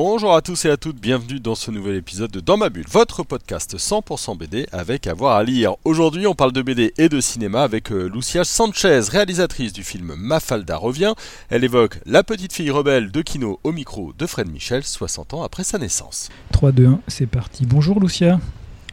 Bonjour 0.00 0.32
à 0.32 0.42
tous 0.42 0.64
et 0.64 0.70
à 0.70 0.76
toutes, 0.76 1.00
bienvenue 1.00 1.40
dans 1.40 1.56
ce 1.56 1.72
nouvel 1.72 1.96
épisode 1.96 2.30
de 2.30 2.38
Dans 2.38 2.56
ma 2.56 2.68
bulle, 2.68 2.86
votre 2.88 3.24
podcast 3.24 3.76
100% 3.76 4.38
BD 4.38 4.68
avec 4.70 5.08
avoir 5.08 5.34
à, 5.34 5.42
lire. 5.42 5.74
Aujourd'hui, 5.84 6.28
on 6.28 6.36
parle 6.36 6.52
de 6.52 6.62
BD 6.62 6.94
et 6.98 7.08
de 7.08 7.20
cinéma 7.20 7.64
avec 7.64 7.90
euh, 7.90 8.08
Lucia 8.08 8.44
Sanchez, 8.44 9.00
réalisatrice 9.10 9.72
du 9.72 9.82
film 9.82 10.14
Mafalda 10.16 10.76
revient. 10.76 11.14
Elle 11.50 11.64
évoque 11.64 11.98
la 12.06 12.22
petite 12.22 12.52
fille 12.52 12.70
rebelle 12.70 13.10
de 13.10 13.22
Kino 13.22 13.58
au 13.64 13.72
micro 13.72 14.12
de 14.16 14.24
Fred 14.26 14.48
Michel, 14.48 14.84
60 14.84 15.34
ans 15.34 15.42
après 15.42 15.64
sa 15.64 15.78
naissance. 15.78 16.28
3, 16.52 16.70
2, 16.70 16.86
1, 16.86 17.00
c'est 17.08 17.26
parti. 17.26 17.66
Bonjour 17.66 17.98
Lucia. 17.98 18.38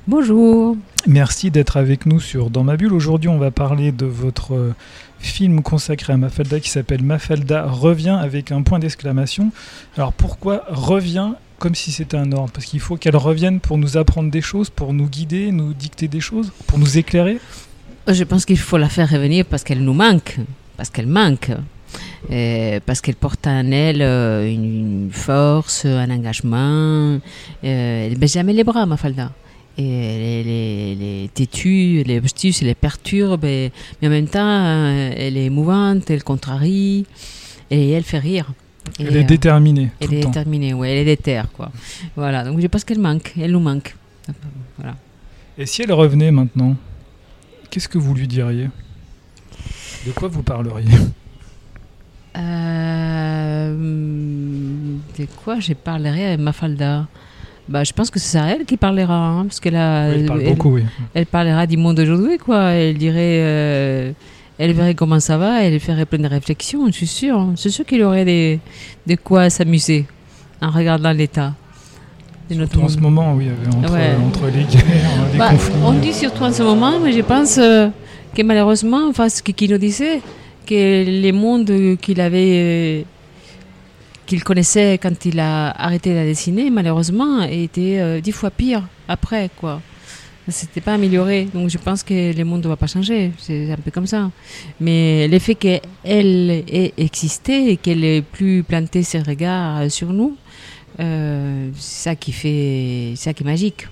Bonjour. 0.08 0.76
Merci 1.05 1.52
d'être 1.52 1.77
avec 1.77 2.08
nous 2.08 2.20
sur 2.20 2.49
Dans 2.49 2.63
ma 2.63 2.77
bulle. 2.77 2.94
Aujourd'hui, 2.94 3.30
on 3.30 3.38
va 3.38 3.52
parler 3.52 3.91
de 3.91 4.08
votre 4.08 4.55
euh, 4.55 4.76
film 5.25 5.61
consacré 5.61 6.13
à 6.13 6.17
Mafalda 6.17 6.59
qui 6.59 6.70
s'appelle 6.70 7.03
Mafalda 7.03 7.65
revient 7.65 8.17
avec 8.21 8.52
un 8.52 8.61
point 8.61 8.79
d'exclamation. 8.79 9.51
Alors 9.98 10.13
pourquoi 10.13 10.63
revient 10.70 11.31
comme 11.59 11.75
si 11.75 11.91
c'était 11.91 12.17
un 12.17 12.31
ordre? 12.31 12.51
Parce 12.53 12.65
qu'il 12.65 12.79
faut 12.79 12.98
qu'elle 12.98 13.15
revienne 13.15 13.59
pour 13.59 13.77
nous 13.77 13.98
apprendre 13.98 14.31
des 14.31 14.41
choses, 14.41 14.70
pour 14.70 14.93
nous 14.93 15.07
guider, 15.07 15.51
nous 15.51 15.73
dicter 15.73 16.07
des 16.07 16.21
choses, 16.21 16.51
pour 16.67 16.79
nous 16.79 16.98
éclairer? 16.98 17.39
Je 18.07 18.23
pense 18.23 18.45
qu'il 18.45 18.59
faut 18.59 18.77
la 18.77 18.89
faire 18.89 19.09
revenir 19.09 19.45
parce 19.45 19.63
qu'elle 19.63 19.84
nous 19.84 19.93
manque, 19.93 20.38
parce 20.77 20.89
qu'elle 20.89 21.07
manque. 21.07 21.51
Euh, 22.31 22.79
parce 22.85 23.01
qu'elle 23.01 23.15
porte 23.15 23.45
en 23.48 23.71
elle 23.71 24.01
euh, 24.01 24.51
une, 24.51 25.09
force, 25.12 25.85
un 25.85 26.09
engagement. 26.09 26.59
Euh, 26.59 27.20
elle 27.63 28.13
ne 28.13 28.17
baisse 28.17 28.34
jamais 28.34 28.53
les 28.53 28.63
bras, 28.63 28.85
Mafalda. 28.85 29.32
Et 29.77 29.84
elle, 29.90 30.48
est- 30.48 30.91
elle 30.93 31.01
est 31.26 31.34
têtue, 31.34 31.99
elle 32.01 32.12
est 32.12 32.18
obstuse, 32.20 32.59
elle 32.62 32.68
les 32.70 32.76
perturbe, 32.76 33.43
et- 33.43 33.71
mais 34.01 34.07
en 34.07 34.12
même 34.12 34.27
temps, 34.27 34.40
euh, 34.48 35.12
elle 35.17 35.35
est 35.35 35.45
émouvante, 35.45 36.09
elle 36.09 36.23
contrarie, 36.23 37.05
et 37.70 37.91
elle 37.91 38.04
fait 38.04 38.20
rire. 38.20 38.54
Et, 38.99 39.04
Elle 39.04 39.17
est 39.17 39.23
euh, 39.23 39.27
déterminée 39.27 39.87
tout 39.87 39.91
Elle 40.01 40.09
le 40.12 40.17
est 40.17 40.21
temps. 40.21 40.29
déterminée, 40.29 40.73
ouais, 40.73 40.91
elle 40.91 40.98
est 40.99 41.05
déterre, 41.17 41.48
quoi. 41.51 41.71
Voilà, 42.15 42.43
donc 42.45 42.62
je 42.62 42.67
pense 42.67 42.84
qu'elle 42.85 42.99
manque, 42.99 43.34
elle 43.37 43.51
nous 43.51 43.59
manque. 43.59 43.95
Voilà. 44.77 44.95
Et 45.57 45.65
si 45.65 45.82
elle 45.82 45.91
revenait 45.91 46.32
maintenant, 46.32 46.76
qu'est-ce 47.70 47.89
que 47.89 47.98
vous 47.98 48.13
lui 48.13 48.27
diriez? 48.27 48.70
De 50.05 50.12
quoi 50.12 50.27
vous 50.29 50.43
parleriez? 50.43 50.87
Euh, 52.37 53.76
de 55.17 55.26
quoi 55.43 55.60
je 55.60 55.73
parlerai 55.73 56.26
avec 56.27 56.39
Mafalda? 56.39 57.07
Bah, 57.70 57.84
Je 57.84 57.94
pense 57.94 58.10
que 58.10 58.20
c'est 58.20 58.38
à 58.38 58.48
elle 58.48 58.66
qui 58.66 58.77
parlera, 58.77 59.27
hein, 59.30 59.46
parce 59.46 59.60
qu'elle 59.60 59.76
a, 59.76 60.10
Oui, 60.10 60.16
Elle 60.20 60.26
parle 60.26 60.41
elle, 60.41 60.49
beaucoup, 60.49 60.70
oui. 60.76 60.84
elle 61.13 61.26
parlera 61.26 61.66
du 61.68 61.77
monde 61.77 61.96
d'aujourd'hui, 61.98 62.38
quoi. 62.38 62.72
Elle 62.72 62.98
dirait, 62.98 63.40
euh, 63.41 64.12
elle 64.57 64.74
verrait 64.74 64.96
comment 64.96 65.19
ça 65.19 65.38
va, 65.38 65.63
elle 65.63 65.80
ferait 65.80 66.06
plein 66.06 66.19
de 66.19 66.28
réflexions, 66.28 66.85
je 66.88 66.91
suis 66.91 67.07
sûre. 67.07 67.38
hein. 67.40 67.53
C'est 67.56 67.69
sûr 67.69 67.85
qu'il 67.85 68.02
aurait 68.03 68.25
des, 68.25 68.59
de 69.07 69.16
quoi 69.16 69.50
s'amuser 69.50 70.06
en 70.62 70.69
regardant 70.69 71.12
l'état 71.12 71.53
de 72.50 72.56
notre 72.56 72.72
Surtout 72.74 72.85
en 72.85 72.90
ce 72.90 72.96
monde. 73.00 73.13
moment, 73.13 73.34
oui, 73.35 73.46
avec- 73.47 73.75
entre, 73.75 73.94
Ouais. 73.94 74.16
entre 74.25 74.46
les 74.47 74.63
guerres, 74.63 74.84
les 75.34 75.40
Bah, 75.40 75.50
conflits. 75.50 75.74
on 75.84 75.94
dit 75.94 76.13
surtout 76.13 76.44
en 76.44 76.53
ce 76.53 76.63
moment, 76.63 77.00
mais 77.03 77.12
je 77.12 77.22
pense 77.22 77.57
euh, 77.57 77.90
que 78.35 78.41
malheureusement, 78.44 79.07
enfin, 79.09 79.28
ce 79.29 79.41
qu'il 79.41 79.72
nous 79.72 79.78
disait, 79.79 80.22
que 80.68 80.74
les 81.06 81.31
mondes 81.31 81.72
qu'il 82.02 82.22
avait, 82.22 82.52
euh, 82.53 83.02
qu'il 84.25 84.44
connaissait 84.44 84.97
quand 85.01 85.25
il 85.25 85.40
a 85.40 85.69
arrêté 85.72 86.13
de 86.13 86.23
dessiner, 86.23 86.69
malheureusement, 86.69 87.44
étaient 87.44 88.00
euh, 88.00 88.22
dix 88.22 88.31
fois 88.31 88.51
pire 88.51 88.84
après, 89.07 89.50
quoi. 89.57 89.81
C'était 90.47 90.81
pas 90.81 90.94
amélioré, 90.94 91.47
donc 91.56 91.69
je 91.69 91.78
pense 91.79 92.03
que 92.03 92.35
le 92.38 92.44
monde 92.44 92.63
ne 92.63 92.67
va 92.67 92.75
pas 92.75 92.85
changer, 92.85 93.31
c'est 93.39 93.72
un 93.72 93.77
peu 93.77 93.89
comme 93.89 94.05
ça. 94.05 94.29
Mais 94.79 95.27
le 95.27 95.39
fait 95.39 95.55
qu'elle 95.55 95.81
ait 96.03 96.94
existé 96.97 97.72
et 97.72 97.77
qu'elle 97.77 98.03
ait 98.03 98.22
plus 98.22 98.61
planté 98.61 99.01
ses 99.01 99.22
regards 99.22 99.89
sur 99.89 100.13
nous, 100.13 100.38
euh, 101.00 101.69
c'est 101.75 102.09
ça 102.09 102.16
qui 102.16 102.31
fait, 102.31 103.13
ça 103.16 103.33
qui 103.33 103.41
est 103.41 103.45
magique. 103.45 103.88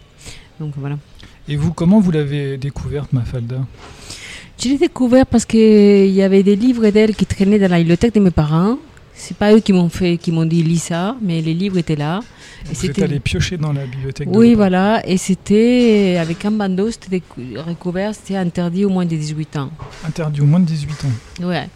Donc 0.59 0.73
voilà. 0.77 0.99
Et 1.47 1.55
vous, 1.55 1.73
comment 1.73 1.99
vous 1.99 2.11
l'avez 2.11 2.57
découverte, 2.57 3.11
Mafalda? 3.13 3.65
Je 4.63 4.69
l'ai 4.69 4.77
découvert 4.77 5.25
parce 5.25 5.45
qu'il 5.45 6.11
y 6.11 6.21
avait 6.21 6.43
des 6.43 6.55
livres 6.55 6.87
d'elle 6.89 7.15
qui 7.15 7.25
traînaient 7.25 7.59
dans 7.59 7.71
la 7.71 7.79
bibliothèque 7.79 8.13
de 8.13 8.19
mes 8.19 8.31
parents. 8.31 8.77
C'est 9.25 9.37
pas 9.37 9.53
eux 9.53 9.61
qui 9.61 9.71
m'ont 9.71 9.87
fait, 9.87 10.17
qui 10.17 10.33
m'ont 10.33 10.45
dit 10.45 10.61
lis 10.63 10.79
ça, 10.79 11.15
mais 11.21 11.39
les 11.39 11.53
livres 11.53 11.77
étaient 11.77 11.95
là. 11.95 12.19
Et 12.69 12.73
Vous 12.73 12.85
êtes 12.87 13.01
allé 13.01 13.21
piocher 13.21 13.55
dans 13.55 13.71
la 13.71 13.85
bibliothèque 13.85 14.27
Oui, 14.29 14.53
voilà. 14.53 15.01
Et 15.07 15.15
c'était 15.15 16.17
avec 16.19 16.43
un 16.43 16.51
bandeau, 16.51 16.91
c'était 16.91 17.21
recouvert, 17.55 18.13
c'était 18.13 18.35
interdit 18.35 18.83
au 18.83 18.89
moins 18.89 19.05
de 19.05 19.15
18 19.15 19.55
ans. 19.55 19.71
Interdit 20.05 20.41
au 20.41 20.45
moins 20.45 20.59
de 20.59 20.65
18 20.65 21.05
ans. 21.05 21.47
Ouais. 21.47 21.69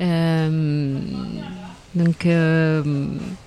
Euh, 0.00 0.98
donc, 1.94 2.26
euh, 2.26 2.82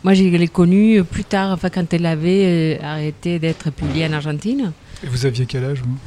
moi, 0.01 0.13
je 0.13 0.23
l'ai 0.23 0.47
connue 0.47 1.03
plus 1.03 1.25
tard, 1.25 1.51
enfin, 1.51 1.69
quand 1.69 1.93
elle 1.93 2.05
avait 2.05 2.77
euh, 2.79 2.85
arrêté 2.85 3.37
d'être 3.37 3.69
publiée 3.71 4.07
en 4.07 4.13
Argentine. 4.13 4.71
Et 5.03 5.07
vous 5.07 5.25
aviez 5.25 5.45
quel 5.45 5.65
âge 5.65 5.81
vous? 5.81 5.97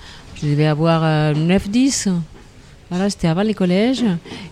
Je 0.40 0.46
devais 0.46 0.66
avoir 0.66 1.04
euh, 1.04 1.34
9-10. 1.34 2.08
Voilà, 2.94 3.10
c'était 3.10 3.26
avant 3.26 3.42
les 3.42 3.54
collèges. 3.54 4.04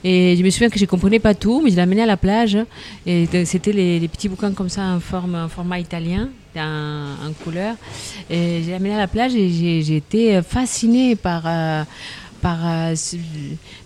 Et 0.03 0.35
je 0.37 0.43
me 0.43 0.51
souviens 0.51 0.69
que 0.69 0.77
je 0.77 0.83
ne 0.83 0.89
comprenais 0.89 1.21
pas 1.21 1.33
tout, 1.33 1.61
mais 1.63 1.71
je 1.71 1.77
l'amenais 1.77 2.03
à 2.03 2.07
la 2.07 2.17
plage. 2.17 2.59
Et 3.07 3.29
c'était 3.45 3.71
les, 3.71 4.09
petits 4.09 4.29
bouquins 4.29 4.51
comme 4.51 4.69
ça 4.69 4.83
en, 4.83 4.99
forme, 4.99 5.49
format 5.49 5.79
italien, 5.79 6.29
en, 6.57 7.33
couleur. 7.45 7.77
Et 8.29 8.65
je 8.65 8.71
l'amenais 8.73 8.95
à 8.95 8.99
la 8.99 9.07
plage 9.07 9.37
et 9.37 9.49
j'ai 9.49 9.97
été 9.97 10.43
fascinée 10.43 11.15
par, 11.15 11.45
euh, 11.47 11.85
par, 12.43 12.59
euh, 12.67 12.95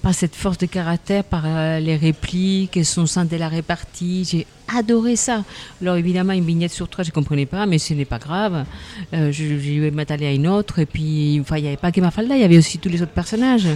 par 0.02 0.14
cette 0.14 0.34
force 0.34 0.58
de 0.58 0.66
caractère, 0.66 1.22
par 1.22 1.44
euh, 1.46 1.78
les 1.78 1.94
répliques, 1.96 2.80
son 2.84 3.06
sens 3.06 3.28
de 3.28 3.36
la 3.36 3.48
répartie. 3.48 4.26
J'ai 4.28 4.46
adoré 4.76 5.14
ça. 5.14 5.44
Alors 5.80 5.94
évidemment, 5.96 6.32
une 6.32 6.44
vignette 6.44 6.72
sur 6.72 6.88
trois, 6.88 7.04
je 7.04 7.10
ne 7.10 7.14
comprenais 7.14 7.46
pas, 7.46 7.66
mais 7.66 7.78
ce 7.78 7.94
n'est 7.94 8.04
pas 8.04 8.18
grave. 8.18 8.64
Euh, 9.14 9.30
je, 9.30 9.44
je 9.44 9.80
vais 9.80 10.26
à 10.26 10.32
une 10.32 10.48
autre. 10.48 10.80
Et 10.80 10.86
puis, 10.86 11.34
il 11.34 11.44
n'y 11.62 11.68
avait 11.68 11.76
pas 11.76 11.92
que 11.92 12.00
Mafalda, 12.00 12.34
il 12.34 12.40
y 12.40 12.44
avait 12.44 12.58
aussi 12.58 12.78
tous 12.78 12.88
les 12.88 13.00
autres 13.02 13.12
personnages. 13.12 13.66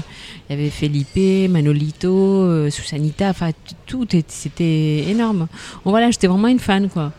Il 0.49 0.57
y 0.57 0.59
avait 0.59 0.71
Felipe, 0.71 1.51
Manolito, 1.51 2.43
euh, 2.43 2.71
Susanita, 2.71 3.29
enfin, 3.31 3.51
tout, 3.87 4.07
c'était 4.29 5.05
énorme. 5.09 5.47
Voilà, 5.85 6.11
j'étais 6.11 6.27
vraiment 6.27 6.49
une 6.49 6.59
fan, 6.59 6.89
quoi. 6.89 7.13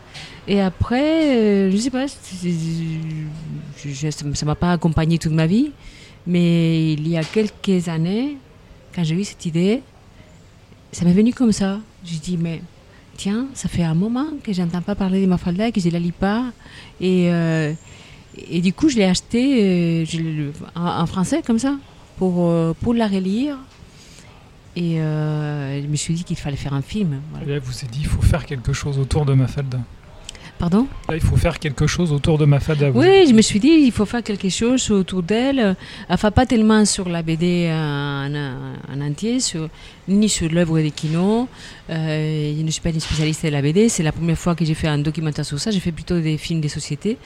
Et 0.48 0.60
après, 0.60 1.70
je 1.70 1.76
sais 1.76 1.90
pas, 1.90 2.06
je- 2.06 4.10
ça 4.10 4.24
ne 4.24 4.44
m'a 4.46 4.54
pas 4.56 4.72
accompagnée 4.72 5.18
toute 5.18 5.30
ma 5.32 5.46
vie, 5.46 5.70
mais 6.26 6.92
il 6.92 7.08
y 7.08 7.16
a 7.16 7.24
quelques 7.24 7.88
années, 7.88 8.36
quand 8.94 9.04
j'ai 9.04 9.14
eu 9.14 9.24
cette 9.24 9.44
idée, 9.46 9.82
ça 10.92 11.04
m'est 11.04 11.12
venu 11.12 11.32
comme 11.32 11.52
ça. 11.52 11.80
J'ai 12.04 12.18
dit, 12.18 12.36
mais 12.36 12.62
tiens, 13.16 13.46
ça 13.54 13.68
fait 13.68 13.82
un 13.82 13.94
moment 13.94 14.26
que 14.42 14.52
j'entends 14.52 14.82
pas 14.82 14.94
parler 14.94 15.22
de 15.22 15.26
Mafalda, 15.26 15.72
que 15.72 15.80
je 15.80 15.88
la 15.88 15.98
lis 15.98 16.12
pas. 16.12 16.44
Et, 17.00 17.30
euh, 17.30 17.72
et 18.48 18.60
du 18.60 18.72
coup, 18.72 18.88
je 18.88 18.96
l'ai 18.96 19.04
acheté 19.04 20.02
euh, 20.02 20.04
je 20.04 20.50
en, 20.74 21.06
français, 21.06 21.42
comme 21.44 21.58
ça, 21.58 21.76
pour, 22.18 22.48
euh, 22.48 22.74
pour 22.80 22.94
la 22.94 23.08
relire. 23.08 23.56
Et 24.74 24.96
je 24.96 25.86
me 25.86 25.96
suis 25.96 26.14
dit 26.14 26.24
qu'il 26.24 26.36
fallait 26.36 26.56
faire 26.56 26.72
un 26.72 26.80
film. 26.80 27.20
voilà. 27.32 27.56
Et 27.56 27.58
vous 27.58 27.84
êtes 27.84 27.90
dit, 27.90 28.00
il 28.00 28.06
faut 28.06 28.22
faire 28.22 28.46
quelque 28.46 28.72
chose 28.72 28.98
autour 28.98 29.26
de 29.26 29.34
Mafalda. 29.34 29.78
Pardon 30.58 30.86
Là, 31.08 31.16
il 31.16 31.20
faut 31.20 31.36
faire 31.36 31.58
quelque 31.58 31.88
chose 31.88 32.12
autour 32.12 32.38
de 32.38 32.44
Mafalda. 32.44 32.90
vous 32.90 33.00
Oui, 33.00 33.26
je 33.28 33.32
me 33.32 33.42
suis 33.42 33.58
dit, 33.58 33.66
il 33.84 33.90
faut 33.90 34.06
faire 34.06 34.22
quelque 34.22 34.48
chose 34.48 34.88
autour 34.92 35.20
d'elle. 35.24 35.74
Enfin, 36.08 36.30
pas 36.30 36.46
tellement 36.46 36.84
sur 36.84 37.08
la 37.08 37.20
BD 37.22 37.68
en, 37.68 38.32
en- 38.32 38.94
en 38.94 39.00
entier, 39.00 39.40
sur, 39.40 39.68
ni 40.06 40.28
sur 40.28 40.48
l'œuvre 40.52 40.80
de 40.80 40.88
Kino. 40.90 41.48
Euh, 41.90 42.54
je 42.56 42.62
ne 42.62 42.70
suis 42.70 42.80
pas 42.80 42.90
une 42.90 43.00
spécialiste 43.00 43.44
de 43.44 43.48
la 43.50 43.60
BD. 43.60 43.88
C'est 43.88 44.04
la 44.04 44.12
première 44.12 44.38
fois 44.38 44.54
que 44.54 44.64
j'ai 44.64 44.74
fait 44.74 44.86
un 44.86 44.98
documentaire 44.98 45.44
sur 45.44 45.58
ça. 45.58 45.72
J'ai 45.72 45.80
fait 45.80 45.90
plutôt 45.90 46.20
des 46.20 46.38
films 46.38 46.60
de 46.60 46.68
société. 46.68 47.18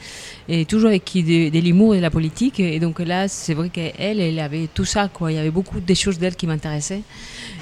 Et 0.48 0.64
toujours 0.64 0.88
avec 0.88 1.04
qui 1.04 1.22
de, 1.22 1.50
de 1.50 1.58
l'humour 1.62 1.94
et 1.94 1.98
de 1.98 2.02
la 2.02 2.10
politique. 2.10 2.58
Et 2.58 2.80
donc 2.80 3.00
là, 3.00 3.28
c'est 3.28 3.52
vrai 3.52 3.68
qu'elle, 3.68 4.18
elle 4.18 4.38
avait 4.40 4.66
tout 4.72 4.86
ça. 4.86 5.08
Quoi. 5.12 5.30
Il 5.30 5.34
y 5.34 5.38
avait 5.38 5.50
beaucoup 5.50 5.80
de 5.80 5.94
choses 5.94 6.18
d'elle 6.18 6.36
qui 6.36 6.46
m'intéressaient. 6.46 7.02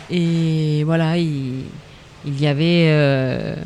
Et 0.09 0.85
voilà, 0.85 1.19
il, 1.19 1.65
il 2.27 2.41
y 2.41 2.47
avait... 2.47 2.87
euh, 2.91 3.57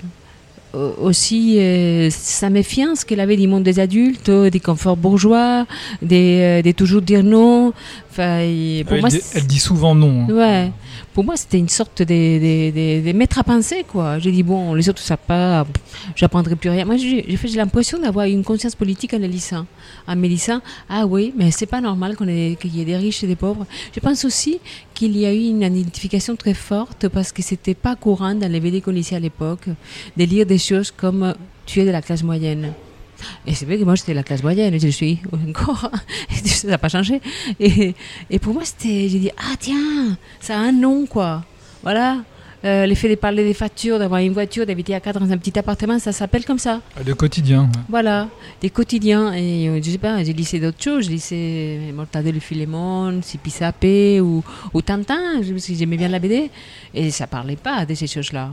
aussi 0.75 1.57
euh, 1.59 2.09
sa 2.11 2.51
méfiance 2.51 3.05
qu'elle 3.05 3.21
avait 3.21 3.37
du 3.37 3.47
monde 3.49 3.63
des 3.63 3.81
adultes, 3.81 4.29
euh, 4.29 4.51
des 4.51 4.61
conforts 4.61 4.97
bourgeois, 4.97 5.67
des, 6.03 6.41
euh, 6.43 6.63
des 6.63 6.75
toujours 6.75 7.03
dire 7.03 7.23
non. 7.23 7.73
Enfin, 8.11 8.41
pour 8.87 8.95
elle, 8.95 9.01
moi, 9.01 9.09
dit, 9.09 9.21
elle 9.35 9.47
dit 9.47 9.59
souvent 9.59 9.95
non. 9.95 10.27
hein. 10.29 10.33
ouais, 10.33 10.73
pour 11.15 11.25
moi, 11.25 11.37
c'était 11.37 11.59
une 11.59 11.69
sorte 11.69 12.03
de, 12.03 12.05
de, 12.07 12.71
de- 12.71 13.07
de 13.07 13.13
maître 13.17 13.39
à 13.39 13.45
penser, 13.45 13.85
quoi. 13.87 14.19
J'ai 14.19 14.31
dit, 14.31 14.43
bon, 14.43 14.75
les 14.75 14.89
autres, 14.89 15.03
ça 15.03 15.17
pas, 15.17 15.67
j'apprendrai 16.15 16.55
plus 16.57 16.71
rien. 16.71 16.85
Moi, 16.85 16.97
j'ai 16.97 17.25
l'impression 17.57 17.99
d'avoir 17.99 18.27
une 18.27 18.45
conscience 18.45 18.75
politique 18.75 19.15
en 19.15 19.19
les 19.19 19.29
lisant. 19.29 19.67
En 20.07 20.15
me 20.17 20.29
disant, 20.29 20.61
ah 20.89 21.07
oui, 21.07 21.33
mais 21.37 21.51
c'est 21.51 21.67
pas 21.67 21.81
normal 21.81 22.17
qu'on 22.17 22.27
qu'il 22.27 22.77
y 22.77 22.81
ait 22.83 22.85
des 22.85 22.97
riches 22.97 23.25
et 23.25 23.27
des 23.27 23.37
pauvres. 23.37 23.67
Je 23.95 24.01
pense 24.01 24.25
aussi 24.25 24.61
qu'il 24.95 25.17
y 25.17 25.27
a 25.27 25.33
eu 25.35 25.45
une 25.49 25.63
identification 25.63 26.37
très 26.37 26.55
forte 26.55 27.09
parce 27.09 27.33
que 27.33 27.43
c'était 27.43 27.75
pas 27.75 27.97
courant 27.97 28.35
dans 28.35 28.51
les 28.51 28.61
BD 28.61 28.81
qu'on 28.81 28.93
lisait 28.93 29.17
à 29.17 29.21
l'époque 29.21 29.67
de 30.17 30.25
lire 30.25 30.47
des 30.47 30.59
choses 30.59 30.91
comme 30.91 31.35
tu 31.67 31.81
es 31.81 31.85
de 31.85 31.91
la 31.91 32.03
classe 32.03 32.23
moyenne. 32.23 32.73
Et 33.47 33.55
c'est 33.55 33.67
vrai 33.67 33.79
que 33.79 33.85
moi 33.85 33.95
j'étais 33.95 34.15
la 34.15 34.23
classe 34.23 34.43
moyenne, 34.43 34.75
et 34.75 34.79
je 34.79 34.87
le 34.87 34.93
suis 34.93 35.19
encore, 35.49 35.91
ça 36.45 36.69
n'a 36.69 36.79
pas 36.79 36.89
changé. 36.89 37.21
Et, 37.61 37.95
et 38.31 38.39
pour 38.39 38.55
moi 38.55 38.65
c'était, 38.65 39.09
j'ai 39.09 39.19
dit, 39.19 39.31
ah 39.37 39.55
tiens, 39.59 40.17
ça 40.41 40.57
a 40.57 40.61
un 40.61 40.73
nom 40.73 41.07
quoi. 41.07 41.45
Voilà. 41.83 42.19
Euh, 42.65 42.87
l'effet 42.87 43.09
de 43.09 43.15
parler 43.15 43.45
des 43.45 43.55
factures, 43.55 44.01
d'avoir 44.01 44.21
une 44.21 44.33
voiture, 44.33 44.67
d'habiter 44.67 44.93
à 44.93 44.99
quatre 44.99 45.21
dans 45.21 45.31
un 45.31 45.39
petit 45.39 45.57
appartement, 45.57 45.99
ça 46.01 46.11
s'appelle 46.11 46.45
comme 46.45 46.59
ça. 46.59 46.81
Le 47.07 47.15
quotidien. 47.15 47.63
ouais. 47.63 47.83
Voilà, 47.89 48.29
des 48.61 48.71
quotidiens. 48.71 49.33
Et 49.33 49.69
euh, 49.69 49.81
je 49.81 49.91
sais 49.91 49.99
pas, 49.99 50.25
j'ai 50.25 50.33
lisé 50.33 50.59
d'autres 50.59 50.83
choses. 50.83 51.05
J'ai 51.05 51.11
lisé 51.13 51.93
Mortadelle 51.95 52.37
et 52.37 52.41
Philémon, 52.41 53.21
Sipi 53.23 53.51
Sapé 53.51 54.21
ou, 54.21 54.43
ou 54.75 54.83
Tintin, 54.83 55.37
parce 55.37 55.47
que 55.67 55.75
j'aimais 55.75 55.97
bien 55.97 56.09
la 56.09 56.19
BD. 56.19 56.51
Et 56.95 57.13
ça 57.13 57.29
parlait 57.29 57.55
pas 57.57 57.87
de 57.87 57.95
ces 57.95 58.09
choses-là. 58.09 58.51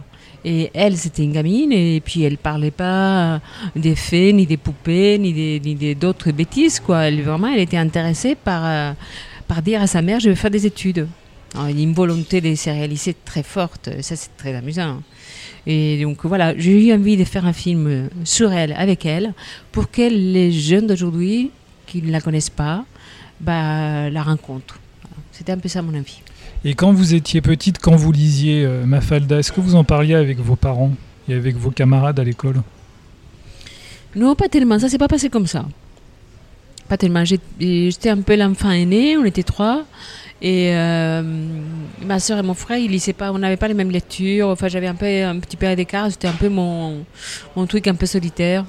Et 0.47 0.69
elle, 0.75 0.95
c'était 0.95 1.23
une 1.23 1.31
gamine, 1.33 1.71
et 1.71 1.99
puis 2.05 2.21
elle 2.21 2.37
parlait 2.37 2.69
pas 2.69 3.41
des 3.75 3.95
fées, 3.95 4.31
ni 4.31 4.45
des 4.45 4.57
poupées, 4.57 5.17
ni 5.17 5.33
des- 5.33 5.59
ni 5.59 5.95
d'autres 5.95 6.31
bêtises, 6.31 6.79
quoi. 6.79 7.05
Elle, 7.07 7.23
vraiment, 7.23 7.47
elle 7.47 7.61
était 7.61 7.77
intéressée 7.77 8.35
par, 8.35 8.61
euh, 8.63 8.93
par 9.47 9.63
dire 9.63 9.81
à 9.81 9.87
sa 9.87 10.03
mère, 10.03 10.19
je 10.19 10.29
vais 10.29 10.35
faire 10.35 10.51
des 10.51 10.67
études. 10.67 11.07
Alors, 11.55 11.67
une 11.67 11.93
volonté 11.93 12.41
de 12.41 12.53
se 12.53 12.69
réaliser 12.69 13.15
très 13.25 13.41
forte, 13.41 13.89
ça 14.01 14.15
c'est 14.15 14.37
très 14.37 14.53
amusant. 14.53 15.01
Et 15.65 15.99
donc 16.03 16.23
voilà, 16.25 16.55
j'ai 16.55 16.89
eu 16.89 16.93
envie 16.93 17.17
de 17.17 17.23
faire 17.23 17.47
un 17.47 17.53
film 17.53 17.87
euh, 17.87 18.07
sur 18.23 18.53
elle, 18.53 18.73
avec 18.73 19.03
elle, 19.07 19.33
pour 19.71 19.89
que 19.89 20.03
les 20.07 20.51
jeunes 20.51 20.85
d'aujourd'hui, 20.85 21.49
qui 21.87 22.03
ne 22.03 22.11
la 22.11 22.21
connaissent 22.21 22.51
pas, 22.51 22.85
bah, 23.41 24.11
la 24.11 24.21
rencontrent. 24.21 24.79
C'était 25.31 25.53
un 25.53 25.57
peu 25.57 25.69
ça 25.69 25.81
mon 25.81 25.97
envie. 25.97 26.21
Et 26.67 26.73
quand 26.73 26.91
vous 26.91 27.13
étiez 27.13 27.41
petite, 27.41 27.77
quand 27.77 27.95
vous 27.95 28.11
lisiez 28.11 28.65
euh, 28.65 28.87
Mafalda, 28.87 29.37
est-ce 29.37 29.51
que 29.51 29.61
vous 29.61 29.75
en 29.75 29.83
parliez 29.83 30.15
avec 30.15 30.39
vos 30.39 30.55
parents 30.55 30.91
et 31.29 31.35
avec 31.35 31.55
vos 31.55 31.69
camarades 31.69 32.19
à 32.19 32.23
l'école? 32.23 32.63
Non, 34.15 34.33
pas 34.33 34.49
tellement, 34.49 34.79
ça 34.79 34.89
s'est 34.89 34.97
pas 34.97 35.07
passé 35.07 35.29
comme 35.29 35.45
ça. 35.45 35.67
Pas 36.89 36.97
tellement. 36.97 37.23
J'étais 37.23 38.09
un 38.09 38.21
peu 38.21 38.35
l'enfant 38.35 38.71
aîné, 38.71 39.15
on 39.15 39.25
était 39.25 39.43
trois. 39.43 39.85
Et 40.41 40.71
euh, 40.73 41.21
ma 42.03 42.19
soeur 42.19 42.39
et 42.39 42.43
mon 42.43 42.55
frère, 42.55 42.79
ils 42.79 42.89
lisaient 42.89 43.13
pas, 43.13 43.31
on 43.31 43.37
n'avait 43.37 43.57
pas 43.57 43.67
les 43.67 43.75
mêmes 43.75 43.91
lectures. 43.91 44.49
Enfin, 44.49 44.67
j'avais 44.67 44.87
un, 44.87 44.95
un 45.29 45.39
petit 45.39 45.57
peu 45.57 45.75
d'écart. 45.75 46.09
C'était 46.09 46.27
un 46.27 46.33
peu 46.33 46.49
mon, 46.49 47.05
mon 47.55 47.67
truc 47.67 47.87
un 47.87 47.95
peu 47.95 48.07
solitaire. 48.07 48.65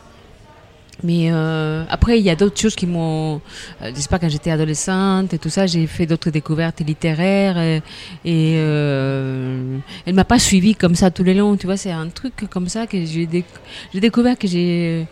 Mais 1.02 1.30
euh, 1.30 1.84
après, 1.90 2.18
il 2.18 2.24
y 2.24 2.30
a 2.30 2.36
d'autres 2.36 2.58
choses 2.58 2.74
qui 2.74 2.86
m'ont. 2.86 3.40
euh, 3.82 3.90
je 3.94 4.00
sais 4.00 4.08
pas, 4.08 4.18
quand 4.18 4.28
j'étais 4.30 4.50
adolescente 4.50 5.34
et 5.34 5.38
tout 5.38 5.50
ça, 5.50 5.66
j'ai 5.66 5.86
fait 5.86 6.06
d'autres 6.06 6.30
découvertes 6.30 6.80
littéraires. 6.80 7.58
Et, 7.58 7.76
et 8.24 8.54
euh, 8.56 9.78
elle 10.06 10.14
m'a 10.14 10.24
pas 10.24 10.38
suivi 10.38 10.74
comme 10.74 10.94
ça 10.94 11.10
tout 11.10 11.22
le 11.22 11.34
long. 11.34 11.56
Tu 11.56 11.66
vois, 11.66 11.76
c'est 11.76 11.90
un 11.92 12.08
truc 12.08 12.34
comme 12.50 12.68
ça 12.68 12.86
que 12.86 13.04
j'ai 13.04 13.26
déc- 13.26 13.44
j'ai 13.92 14.00
découvert 14.00 14.38
que 14.38 14.48
j'ai 14.48 15.06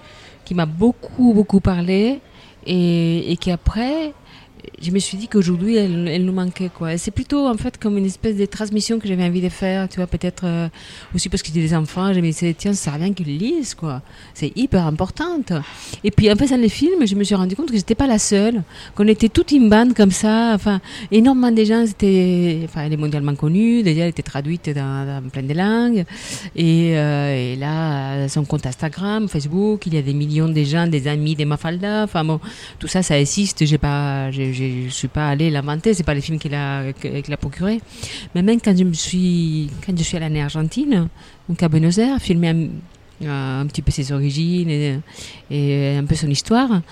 qui 0.45 0.55
m'a 0.55 0.67
beaucoup, 0.67 1.33
beaucoup 1.35 1.61
parlé. 1.61 2.21
Et, 2.67 3.31
et 3.33 3.37
qu'après, 3.37 4.15
je 4.81 4.91
me 4.91 4.99
suis 4.99 5.17
dit 5.17 5.29
qu'aujourd'hui, 5.29 5.77
elle, 5.77 6.25
nous 6.25 6.33
manquait. 6.33 6.71
Quoi. 6.73 6.99
C'est 6.99 7.11
plutôt 7.11 7.49
en 7.49 7.57
fait 7.57 7.79
comme 7.79 7.97
une 7.99 8.07
espèce 8.07 8.37
de 8.37 8.47
transmission 8.47 8.99
que 8.99 9.09
j'avais 9.09 9.25
envie 9.25 9.41
de 9.41 9.49
faire. 9.49 9.89
Tu 9.89 9.97
vois, 9.97 10.07
peut-être 10.07 10.45
euh, 10.45 10.69
aussi 11.15 11.29
parce 11.29 11.43
que 11.43 11.49
j'ai 11.49 11.61
des 11.61 11.75
enfants. 11.75 12.13
Je 12.13 12.21
me 12.21 12.27
disais, 12.27 12.55
tiens, 12.57 12.73
ça 12.73 12.85
sert 12.85 12.95
à 12.95 12.97
rien 12.97 13.13
qu'ils 13.13 13.39
lisent. 13.39 13.75
quoi. 13.75 14.03
C'est 14.35 14.53
hyper 14.57 14.87
importante. 14.87 15.53
Et 16.03 16.11
puis 16.11 16.31
en 16.31 16.37
faisant 16.37 16.57
les 16.57 16.69
films, 16.69 17.07
je 17.07 17.15
me 17.15 17.25
suis 17.25 17.35
rendu 17.35 17.57
compte 17.57 17.71
que 17.71 17.77
j'étais 17.77 17.95
pas 17.95 18.07
la 18.07 18.19
seule. 18.19 18.63
Qu'on 18.95 19.07
était 19.09 19.29
toute 19.29 19.53
une 19.53 19.69
bande 19.69 19.95
comme 19.95 20.11
ça. 20.11 20.53
Enfin, 20.55 20.81
énormément 21.11 21.53
de 21.53 21.65
gens. 21.65 21.87
C'était, 21.87 22.61
enfin, 22.65 22.83
elle 22.85 22.93
est 22.93 22.99
mondialement 22.99 23.35
connue. 23.35 23.83
Déjà, 23.83 24.03
elle 24.03 24.11
était 24.11 24.23
traduite 24.23 24.71
dans, 24.71 25.23
plein 25.33 25.43
de 25.43 25.55
langues. 25.55 26.05
Et, 26.57 26.97
euh, 26.97 27.57
là, 27.57 28.29
son 28.29 28.45
compte 28.45 28.67
Instagram, 28.67 29.29
Facebook, 29.29 29.87
il 29.87 29.95
y 29.95 29.99
a 29.99 30.03
des 30.03 30.15
millions 30.15 30.49
de 30.49 30.63
gens, 30.63 30.87
des 30.87 31.09
amis 31.09 31.35
des 31.35 31.45
Mafalda. 31.45 32.05
Enfin 32.05 32.25
bon, 32.25 32.41
tout 32.79 32.89
ça, 32.89 33.03
ça 33.03 33.19
existe. 33.19 33.65
J'ai 33.65 33.79
pas, 33.79 34.31
je 34.55 34.89
suis 34.89 35.09
pas 35.09 35.29
allée 35.29 35.51
l'inventer. 35.51 35.95
C'est 35.95 36.05
pas 36.05 36.15
les 36.15 36.21
films 36.21 36.39
qu'il 36.39 36.55
a, 36.55 36.93
qu'il 36.93 37.33
a 37.33 37.37
procuré. 37.37 37.81
Mais 38.35 38.43
même 38.43 38.61
quand 38.61 38.77
je 38.77 38.85
me 38.85 38.93
suis, 38.93 39.71
quand 39.85 39.97
je 39.97 40.03
suis 40.03 40.17
allée 40.17 40.41
en 40.41 40.45
Argentine, 40.45 41.09
donc 41.49 41.63
à 41.63 41.69
Buenos 41.69 41.99
Aires, 41.99 42.19
filmer 42.21 42.49
un, 42.49 42.69
un 43.23 43.67
petit 43.67 43.83
peu 43.83 43.91
ses 43.91 44.13
origines 44.13 45.01
et, 45.51 45.97
un 45.97 46.05
peu 46.05 46.15
son 46.15 46.29
histoire. 46.29 46.83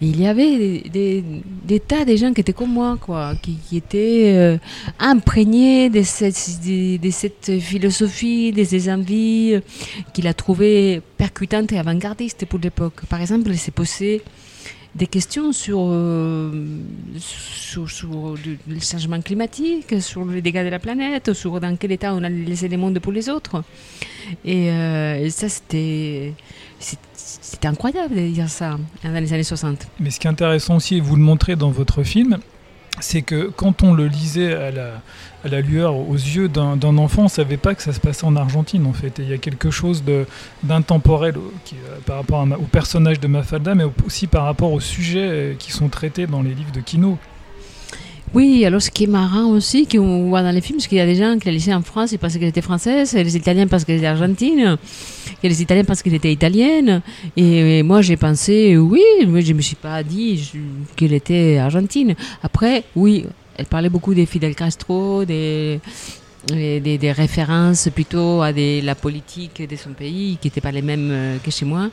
Il 0.00 0.20
y 0.20 0.26
avait 0.26 0.82
des, 0.90 1.80
tas 1.80 2.04
de 2.04 2.16
gens 2.16 2.32
qui 2.32 2.40
étaient 2.40 2.52
comme 2.52 2.72
moi, 2.72 2.98
quoi, 3.00 3.34
qui, 3.36 3.76
étaient 3.76 4.32
euh, 4.34 4.58
imprégnés 4.98 5.90
de 5.90 6.02
cette, 6.02 6.60
de, 6.64 7.10
cette 7.10 7.60
philosophie, 7.60 8.50
de 8.50 8.64
ces 8.64 8.90
envies, 8.90 9.54
euh, 9.54 9.60
qu'il 10.12 10.26
a 10.26 10.34
trouvées 10.34 11.02
percutantes 11.16 11.70
et 11.70 11.78
avant-gardistes 11.78 12.46
pour 12.46 12.58
l'époque. 12.58 13.02
Par 13.08 13.20
exemple, 13.20 13.48
il 13.50 13.58
s'est 13.58 13.70
posé 13.70 14.22
des 14.96 15.06
questions 15.06 15.52
sur, 15.52 15.78
euh, 15.80 16.50
sur, 17.18 17.86
le, 18.66 18.80
changement 18.80 19.20
climatique, 19.20 20.00
sur 20.00 20.24
les 20.24 20.40
dégâts 20.40 20.64
de 20.64 20.70
la 20.70 20.78
planète, 20.78 21.34
sur 21.34 21.60
dans 21.60 21.76
quel 21.76 21.92
état 21.92 22.14
on 22.14 22.24
a 22.24 22.28
laissé 22.28 22.68
le 22.68 22.78
monde 22.78 22.98
pour 22.98 23.12
les 23.12 23.28
autres. 23.28 23.62
Et, 24.44 24.70
euh, 24.70 25.28
ça, 25.28 25.48
c'était 25.48 26.32
c'était 26.78 27.68
incroyable 27.68 28.14
de 28.14 28.28
dire 28.28 28.48
ça 28.48 28.72
hein, 28.72 28.80
dans 29.04 29.20
les 29.20 29.32
années 29.32 29.42
60. 29.42 29.86
Mais 30.00 30.10
ce 30.10 30.20
qui 30.20 30.26
est 30.26 30.30
intéressant 30.30 30.76
aussi, 30.76 31.00
vous 31.00 31.16
le 31.16 31.22
montrez 31.22 31.56
dans 31.56 31.70
votre 31.70 32.02
film, 32.02 32.38
c'est 33.00 33.22
que 33.22 33.50
quand 33.56 33.82
on 33.82 33.94
le 33.94 34.06
lisait 34.06 34.54
à 34.54 34.70
la, 34.70 34.86
à 35.44 35.48
la 35.48 35.60
lueur, 35.60 35.96
aux 35.96 36.14
yeux 36.14 36.48
d'un 36.48 36.96
enfant, 36.98 37.22
on 37.22 37.24
ne 37.24 37.28
savait 37.30 37.56
pas 37.56 37.74
que 37.74 37.82
ça 37.82 37.92
se 37.92 38.00
passait 38.00 38.24
en 38.24 38.36
Argentine 38.36 38.86
en 38.86 38.92
fait. 38.92 39.14
Il 39.18 39.28
y 39.28 39.32
a 39.32 39.38
quelque 39.38 39.70
chose 39.70 40.02
d'intemporel 40.62 41.34
qui, 41.64 41.74
euh, 41.76 41.98
par 42.04 42.16
rapport 42.16 42.40
à 42.40 42.44
au 42.58 42.62
personnage 42.70 43.20
de 43.20 43.26
Mafalda, 43.28 43.74
mais 43.74 43.84
au- 43.84 43.92
aussi 44.06 44.26
par 44.26 44.44
rapport 44.44 44.72
aux 44.72 44.80
sujets 44.80 45.28
euh, 45.28 45.54
qui 45.58 45.72
sont 45.72 45.88
traités 45.88 46.26
dans 46.26 46.42
les 46.42 46.54
livres 46.54 46.72
de 46.72 46.80
Kino. 46.80 47.18
Oui, 48.36 48.66
alors 48.66 48.82
ce 48.82 48.90
qui 48.90 49.04
est 49.04 49.06
marrant 49.06 49.46
aussi, 49.46 49.86
qu'on 49.86 50.28
voit 50.28 50.42
dans 50.42 50.50
les 50.50 50.60
films, 50.60 50.78
c'est 50.78 50.88
qu'il 50.88 50.98
y 50.98 51.00
a 51.00 51.06
des 51.06 51.14
gens 51.14 51.38
qui 51.38 51.46
la 51.46 51.52
laissaient 51.52 51.72
en 51.72 51.80
France, 51.80 52.14
pensaient 52.20 52.38
qu'elle 52.38 52.50
était 52.50 52.60
française, 52.60 53.14
et 53.14 53.24
les 53.24 53.34
Italiens 53.34 53.66
parce 53.66 53.86
qu'elle 53.86 53.96
était 53.96 54.04
argentine, 54.04 54.76
et 55.42 55.48
les 55.48 55.62
Italiens 55.62 55.84
parce 55.84 56.02
qu'elle 56.02 56.12
était 56.12 56.30
italienne. 56.30 57.00
Et, 57.34 57.82
moi, 57.82 58.02
j'ai 58.02 58.18
pensé, 58.18 58.76
oui, 58.76 59.00
mais 59.26 59.40
je 59.40 59.54
me 59.54 59.62
suis 59.62 59.74
pas 59.74 60.02
dit 60.02 60.52
qu'elle 60.96 61.14
était 61.14 61.56
argentine. 61.56 62.14
Après, 62.42 62.84
oui, 62.94 63.24
elle 63.56 63.64
parlait 63.64 63.88
beaucoup 63.88 64.12
des 64.12 64.26
Fidel 64.26 64.54
Castro, 64.54 65.24
des, 65.24 65.80
références 67.16 67.88
plutôt 67.88 68.42
à 68.42 68.52
la 68.52 68.94
politique 68.94 69.66
de 69.66 69.76
son 69.76 69.94
pays, 69.94 70.36
qui 70.42 70.48
n'étaient 70.48 70.60
pas 70.60 70.72
les 70.72 70.82
mêmes 70.82 71.08
euh, 71.10 71.36
que 71.42 71.50
chez 71.50 71.64
moi. 71.64 71.88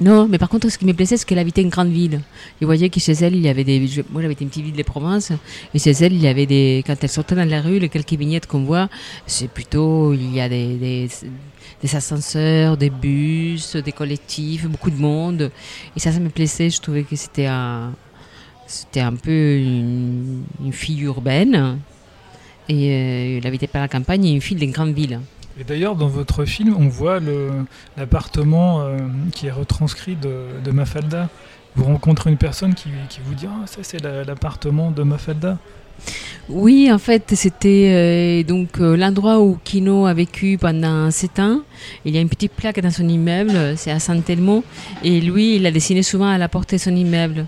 Non, 0.00 0.26
mais 0.26 0.38
par 0.38 0.48
contre, 0.48 0.68
ce 0.70 0.76
qui 0.76 0.86
me 0.86 0.92
plaisait, 0.92 1.16
c'est 1.16 1.24
qu'elle 1.24 1.38
habitait 1.38 1.62
une 1.62 1.68
grande 1.68 1.90
ville. 1.90 2.20
Je 2.60 2.66
voyais 2.66 2.90
que 2.90 2.98
chez 2.98 3.12
elle, 3.12 3.36
il 3.36 3.42
y 3.42 3.48
avait 3.48 3.62
des. 3.62 3.80
moi, 4.10 4.22
j'avais 4.22 4.34
une 4.40 4.48
petite 4.48 4.64
ville 4.64 4.74
de 4.74 4.82
Provence, 4.82 5.30
et 5.72 5.78
chez 5.78 5.92
elle, 5.92 6.12
il 6.12 6.20
y 6.20 6.26
avait 6.26 6.46
des. 6.46 6.82
Quand 6.84 6.96
elle 7.00 7.08
sortait 7.08 7.36
dans 7.36 7.48
la 7.48 7.60
rue, 7.60 7.78
les 7.78 7.88
quelques 7.88 8.14
vignettes 8.14 8.46
qu'on 8.46 8.64
voit, 8.64 8.88
c'est 9.26 9.48
plutôt. 9.48 10.12
Il 10.12 10.34
y 10.34 10.40
a 10.40 10.48
des, 10.48 10.74
des, 10.76 11.08
des 11.80 11.96
ascenseurs, 11.96 12.76
des 12.76 12.90
bus, 12.90 13.76
des 13.76 13.92
collectifs, 13.92 14.66
beaucoup 14.66 14.90
de 14.90 15.00
monde. 15.00 15.52
Et 15.96 16.00
ça, 16.00 16.10
ça 16.10 16.18
me 16.18 16.28
plaisait. 16.28 16.70
Je 16.70 16.80
trouvais 16.80 17.04
que 17.04 17.14
c'était 17.14 17.46
un. 17.46 17.92
C'était 18.66 19.00
un 19.00 19.14
peu 19.14 19.58
une, 19.58 20.42
fille 20.72 21.02
urbaine. 21.02 21.78
Et 22.68 22.90
euh, 22.90 23.38
elle 23.38 23.46
habitait 23.46 23.66
pas 23.66 23.78
la 23.78 23.88
campagne, 23.88 24.26
une 24.26 24.40
fille 24.40 24.56
d'une 24.56 24.72
grande 24.72 24.94
ville. 24.94 25.20
Et 25.58 25.64
d'ailleurs, 25.64 25.94
dans 25.94 26.08
votre 26.08 26.44
film, 26.44 26.74
on 26.78 26.88
voit 26.88 27.20
l'appartement 27.96 28.82
euh, 28.82 28.98
qui 29.32 29.46
est 29.46 29.52
retranscrit 29.52 30.16
de, 30.16 30.70
Mafalda. 30.70 31.28
Vous 31.76 31.84
rencontrez 31.84 32.30
une 32.30 32.36
personne 32.36 32.74
qui, 32.74 32.88
vous 33.24 33.34
dit 33.34 33.46
Ah, 33.48 33.66
ça, 33.66 33.82
c'est 33.82 34.00
la- 34.02 34.24
l'appartement 34.24 34.90
de 34.90 35.02
Mafalda. 35.02 35.58
Oui, 36.50 36.92
en 36.92 36.98
fait, 36.98 37.32
c'était 37.34 37.88
euh, 37.88 38.42
donc 38.42 38.78
euh, 38.78 38.98
l'endroit 38.98 39.40
où 39.40 39.58
Kino 39.64 40.04
a 40.04 40.12
vécu 40.12 40.58
pendant 40.58 41.10
sept 41.10 41.38
ans. 41.38 41.62
Il 42.04 42.14
y 42.14 42.18
a 42.18 42.20
une 42.20 42.28
petite 42.28 42.52
plaque 42.52 42.80
dans 42.80 42.90
son 42.90 43.08
immeuble, 43.08 43.52
c'est 43.76 43.90
à 43.90 43.98
San 43.98 44.22
Telmo, 44.22 44.62
et 45.02 45.22
lui, 45.22 45.56
il 45.56 45.64
a 45.64 45.70
dessiné 45.70 46.02
souvent 46.02 46.28
à 46.28 46.36
la 46.36 46.50
porte 46.50 46.72
de 46.72 46.78
son 46.78 46.94
immeuble, 46.94 47.46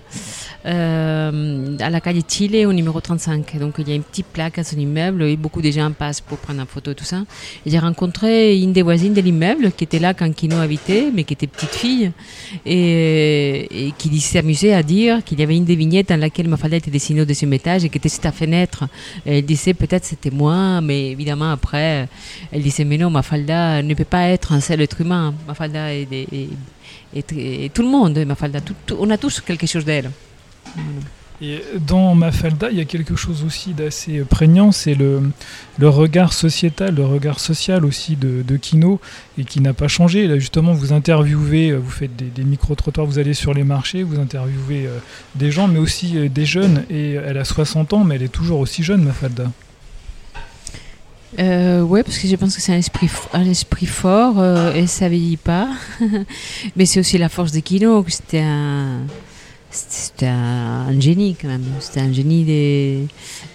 euh, 0.65 1.77
à 1.79 1.91
la 1.91 2.01
calle 2.01 2.21
Chile, 2.27 2.65
au 2.65 2.73
numéro 2.73 2.99
35. 2.99 3.59
Donc 3.59 3.75
il 3.77 3.87
y 3.87 3.91
a 3.91 3.95
une 3.95 4.03
petite 4.03 4.25
plaque 4.25 4.57
à 4.57 4.63
son 4.63 4.77
immeuble, 4.77 5.23
et 5.23 5.37
beaucoup 5.37 5.61
de 5.61 5.69
gens 5.69 5.91
passent 5.91 6.21
pour 6.21 6.39
prendre 6.39 6.61
une 6.61 6.65
photo, 6.65 6.95
tout 6.95 7.05
ça. 7.05 7.23
J'ai 7.67 7.77
rencontré 7.77 8.59
une 8.59 8.73
des 8.73 8.81
voisines 8.81 9.13
de 9.13 9.21
l'immeuble 9.21 9.71
qui 9.73 9.83
était 9.83 9.99
là 9.99 10.15
quand 10.15 10.33
Kino 10.33 10.57
habitait, 10.57 11.11
mais 11.13 11.23
qui 11.23 11.33
était 11.33 11.47
petite 11.47 11.75
fille, 11.75 12.11
et, 12.65 13.87
et 13.87 13.93
qui 13.95 14.19
s'amusait 14.19 14.73
à 14.73 14.81
dire 14.81 15.23
qu'il 15.23 15.39
y 15.39 15.43
avait 15.43 15.55
une 15.55 15.65
des 15.65 15.75
vignettes 15.75 16.09
dans 16.09 16.19
laquelle 16.19 16.47
Mafalda 16.47 16.77
était 16.77 16.91
dessinée 16.91 17.21
au 17.21 17.25
deuxième 17.25 17.53
étage 17.53 17.85
et 17.85 17.89
qui 17.89 17.99
était 17.99 18.09
ta 18.09 18.31
fenêtre. 18.37 18.85
Elle 19.25 19.45
disait 19.45 19.73
peut-être 19.73 20.05
c'était 20.05 20.31
moi, 20.31 20.81
mais 20.81 21.11
évidemment 21.11 21.51
après, 21.51 22.07
elle 22.51 22.61
disait 22.61 22.85
mais 22.85 22.97
non, 22.97 23.09
Mafalda 23.09 23.81
ne 23.81 23.93
peut 23.93 24.05
pas 24.17 24.27
être 24.29 24.51
un 24.53 24.61
seul 24.61 24.81
être 24.81 25.01
humain. 25.01 25.33
Mafalda 25.47 25.93
est, 25.93 26.07
est- 26.13 27.73
tout 27.73 27.81
le 27.81 27.89
monde, 27.89 28.17
Mafalda. 28.25 28.59
Tout- 28.61 28.75
on 28.99 29.09
a 29.09 29.17
tous 29.17 29.41
quelque 29.41 29.67
chose 29.67 29.85
d'elle. 29.85 30.09
Et 31.39 31.61
dans 31.85 32.15
Mafalda, 32.15 32.71
il 32.71 32.77
y 32.77 32.81
a 32.81 32.85
quelque 32.85 33.15
chose 33.15 33.43
aussi 33.43 33.73
d'assez 33.73 34.21
prégnant, 34.21 34.71
c'est 34.71 34.95
le, 34.95 35.31
regard 35.79 36.33
sociétal, 36.33 36.95
le 36.95 37.05
regard 37.05 37.39
social 37.39 37.85
aussi 37.85 38.15
de, 38.15 38.41
de 38.41 38.57
Kino, 38.57 38.99
et 39.37 39.43
qui 39.43 39.61
n'a 39.61 39.73
pas 39.73 39.87
changé. 39.87 40.25
Là, 40.27 40.39
justement, 40.39 40.73
vous 40.73 40.93
interviewez, 40.93 41.73
vous 41.73 41.91
faites 41.91 42.15
des, 42.15 42.43
micro-trottoirs, 42.43 43.05
vous 43.05 43.19
allez 43.19 43.35
sur 43.35 43.53
les 43.53 43.63
marchés, 43.63 44.01
vous 44.01 44.19
interviewez 44.19 44.87
euh, 44.87 44.97
des 45.35 45.51
gens, 45.51 45.67
mais 45.67 45.79
aussi 45.79 46.17
euh, 46.17 46.27
des 46.27 46.45
jeunes. 46.45 46.83
Et 46.89 47.11
elle 47.11 47.37
a 47.37 47.45
60 47.45 47.93
ans, 47.93 48.03
mais 48.03 48.15
elle 48.15 48.23
est 48.23 48.29
toujours 48.29 48.59
aussi 48.59 48.81
jeune, 48.81 49.03
Mafalda. 49.03 49.51
Euh, 51.39 51.81
ouais, 51.81 52.03
parce 52.03 52.17
que 52.17 52.27
je 52.27 52.35
pense 52.35 52.55
que 52.55 52.61
c'est 52.61 52.73
un 52.73 52.77
esprit, 52.77 53.09
un 53.33 53.45
esprit 53.45 53.85
fort 53.85 54.39
euh, 54.39 54.73
et 54.73 54.87
ça 54.87 55.09
vieillit 55.09 55.37
pas. 55.37 55.69
Mais 56.75 56.85
c'est 56.85 56.99
aussi 56.99 57.17
la 57.17 57.29
force 57.29 57.51
de 57.51 57.59
Kino, 57.59 58.03
c'était 58.07 58.39
un, 58.39 59.01
c'était 59.89 60.27
un, 60.27 60.99
génie 60.99 61.35
quand 61.39 61.47
même. 61.47 61.65
C'était 61.79 61.99
un 62.01 62.11
génie 62.11 62.43
des, 62.43 63.07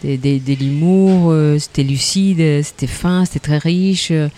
des, 0.02 0.16
des- 0.16 0.38
de 0.38 0.54
l'humour, 0.54 1.30
euh, 1.30 1.58
c'était 1.58 1.82
lucide, 1.82 2.62
c'était 2.62 2.86
fin, 2.86 3.24
c'était 3.24 3.40
très 3.40 3.58
riche. 3.58 4.10
et, 4.10 4.28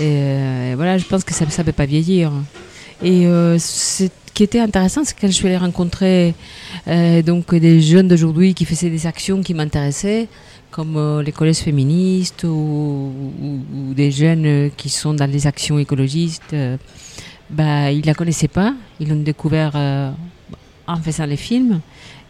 euh, 0.00 0.72
voilà, 0.76 0.98
je 0.98 1.04
pense 1.04 1.24
que 1.24 1.34
ça 1.34 1.44
ne 1.44 1.62
peut 1.62 1.72
pas 1.72 1.86
vieillir. 1.86 2.32
Et 3.02 3.26
euh, 3.26 3.58
ce 3.58 4.04
qui 4.32 4.42
était 4.44 4.60
intéressant, 4.60 5.02
c'est 5.04 5.16
que 5.16 5.26
je 5.26 5.32
suis 5.32 5.46
allée 5.46 5.56
rencontrer 5.56 6.34
donc 7.24 7.54
des 7.54 7.80
jeunes 7.80 8.08
d'aujourd'hui 8.08 8.54
qui 8.54 8.64
faisaient 8.64 8.90
des 8.90 9.06
actions 9.06 9.42
qui 9.42 9.54
m'intéressaient 9.54 10.28
comme 10.70 11.20
les 11.24 11.30
collèges 11.30 11.58
féministes 11.58 12.44
ou, 12.44 13.12
des 13.94 14.10
jeunes 14.10 14.70
qui 14.76 14.88
sont 14.88 15.14
dans 15.14 15.30
les 15.30 15.46
actions 15.46 15.78
écologistes, 15.78 16.54
bah, 17.48 17.92
ils 17.92 18.00
ne 18.00 18.06
la 18.06 18.14
connaissaient 18.14 18.48
pas. 18.48 18.74
Ils 18.98 19.08
l'ont 19.08 19.22
découvert 19.22 19.76
en 20.86 20.96
faisant 20.96 21.26
les 21.26 21.36
films. 21.36 21.80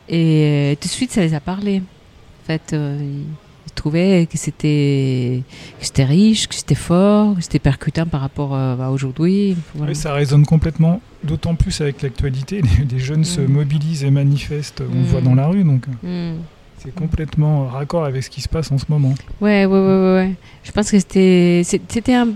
Et 0.08 0.72
euh, 0.72 0.74
tout 0.80 0.88
de 0.88 0.92
suite, 0.92 1.10
ça 1.12 1.20
les 1.22 1.34
a 1.34 1.40
parlé. 1.40 1.78
En 1.78 2.46
fait, 2.46 2.72
euh, 2.72 2.98
ils, 3.00 3.72
trouvaient 3.74 4.28
que 4.30 4.38
c'était, 4.38 5.42
que 5.80 5.84
c'était 5.86 6.04
riche, 6.04 6.46
que 6.46 6.54
c'était 6.54 6.74
fort, 6.76 7.34
que 7.34 7.42
c'était 7.42 7.58
percutant 7.58 8.06
par 8.06 8.20
rapport 8.20 8.54
euh, 8.54 8.78
à 8.78 8.90
aujourd'hui. 8.90 9.56
Voilà. 9.74 9.90
Oui, 9.90 9.96
ça 9.96 10.12
résonne 10.12 10.46
complètement, 10.46 11.00
d'autant 11.24 11.54
plus 11.56 11.80
avec 11.80 12.00
l'actualité. 12.02 12.62
Les, 12.78 12.84
les 12.84 12.98
jeunes 13.00 13.24
se 13.24 13.40
Mm. 13.40 13.46
mobilisent 13.48 14.04
et 14.04 14.10
manifestent, 14.10 14.80
on 14.82 14.94
le 14.94 15.00
Mm. 15.00 15.04
voit 15.04 15.20
dans 15.22 15.34
la 15.34 15.46
rue, 15.48 15.64
donc 15.64 15.86
Mm. 16.04 16.34
c'est 16.78 16.94
complètement 16.94 17.66
raccord 17.66 18.04
avec 18.04 18.22
ce 18.22 18.30
qui 18.30 18.42
se 18.42 18.48
passe 18.48 18.70
en 18.70 18.78
ce 18.78 18.84
moment. 18.88 19.14
Ouais, 19.40 19.64
ouais, 19.66 19.72
ouais, 19.80 20.14
ouais. 20.14 20.34
Je 20.62 20.70
pense 20.70 20.90
que 20.90 20.98
c'était, 20.98 21.62
c'était 21.64 22.14
un, 22.14 22.28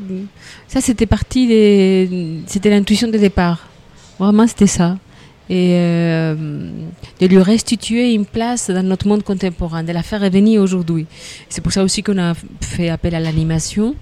ça, 0.67 0.81
c'était 0.81 1.07
parti 1.07 1.47
des, 1.47 2.41
c'était 2.47 2.71
l'intuition 2.71 3.07
de 3.09 3.17
départ. 3.19 3.69
Vraiment, 4.19 4.47
c'était 4.49 4.67
ça. 4.67 4.97
Et 5.51 5.71
euh, 5.77 6.35
de 7.21 7.27
lui 7.27 7.39
restituer 7.39 8.13
une 8.13 8.27
place 8.27 8.69
dans 8.71 8.83
notre 8.83 9.09
monde 9.09 9.23
contemporain, 9.23 9.83
de 9.83 9.93
la 9.93 10.03
faire 10.03 10.21
revenir 10.21 10.61
aujourd'hui. 10.61 11.07
C'est 11.49 11.63
pour 11.63 11.73
ça 11.73 11.83
aussi 11.83 12.03
qu'on 12.03 12.19
a 12.19 12.35
fait 12.61 12.91
appel 12.91 13.15
à 13.15 13.21
l'animation. 13.21 13.95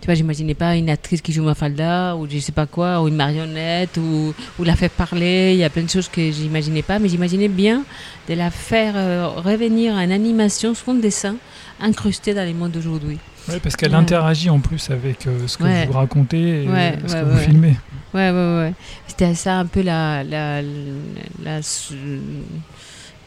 Tu 0.00 0.06
vois, 0.06 0.14
j'imaginais 0.14 0.54
pas 0.54 0.76
une 0.76 0.88
actrice 0.88 1.20
qui 1.20 1.32
joue 1.32 1.42
Mafalda 1.42 2.14
ou 2.16 2.28
je 2.30 2.38
sais 2.38 2.52
pas 2.52 2.66
quoi, 2.66 3.02
ou 3.02 3.08
une 3.08 3.16
marionnette, 3.16 3.96
ou, 3.96 4.32
ou 4.60 4.64
la 4.64 4.76
faire 4.76 4.90
parler. 4.90 5.52
Il 5.54 5.58
y 5.58 5.64
a 5.64 5.70
plein 5.70 5.82
de 5.82 5.90
choses 5.90 6.08
que 6.08 6.30
j'imaginais 6.30 6.82
pas, 6.82 7.00
mais 7.00 7.08
j'imaginais 7.08 7.48
bien 7.48 7.82
de 8.28 8.34
la 8.34 8.50
faire 8.50 8.92
euh, 8.96 9.26
revenir 9.34 9.94
en 9.94 9.98
animation, 10.10 10.74
son 10.74 10.94
dessin, 10.94 11.34
incrusté 11.80 12.32
dans 12.34 12.44
les 12.44 12.54
mondes 12.54 12.70
d'aujourd'hui. 12.70 13.18
Ouais, 13.48 13.58
parce 13.60 13.74
qu'elle 13.74 13.90
Ouais. 13.90 13.96
interagit 13.96 14.50
en 14.50 14.60
plus 14.60 14.88
avec 14.90 15.26
euh, 15.26 15.46
ce 15.48 15.56
que 15.58 15.64
Ouais. 15.64 15.86
vous 15.86 15.92
racontez 15.94 16.62
et 16.64 16.68
Ouais, 16.68 16.94
ce 17.06 17.12
que 17.14 17.24
vous 17.24 17.38
filmez. 17.38 17.76
Ouais, 18.14 18.30
ouais, 18.30 18.58
ouais. 18.58 18.72
C'était 19.06 19.34
ça 19.34 19.58
un 19.58 19.66
peu 19.66 19.82
la. 19.82 20.24
la, 20.24 20.62
la, 20.62 20.70
la- 21.44 21.60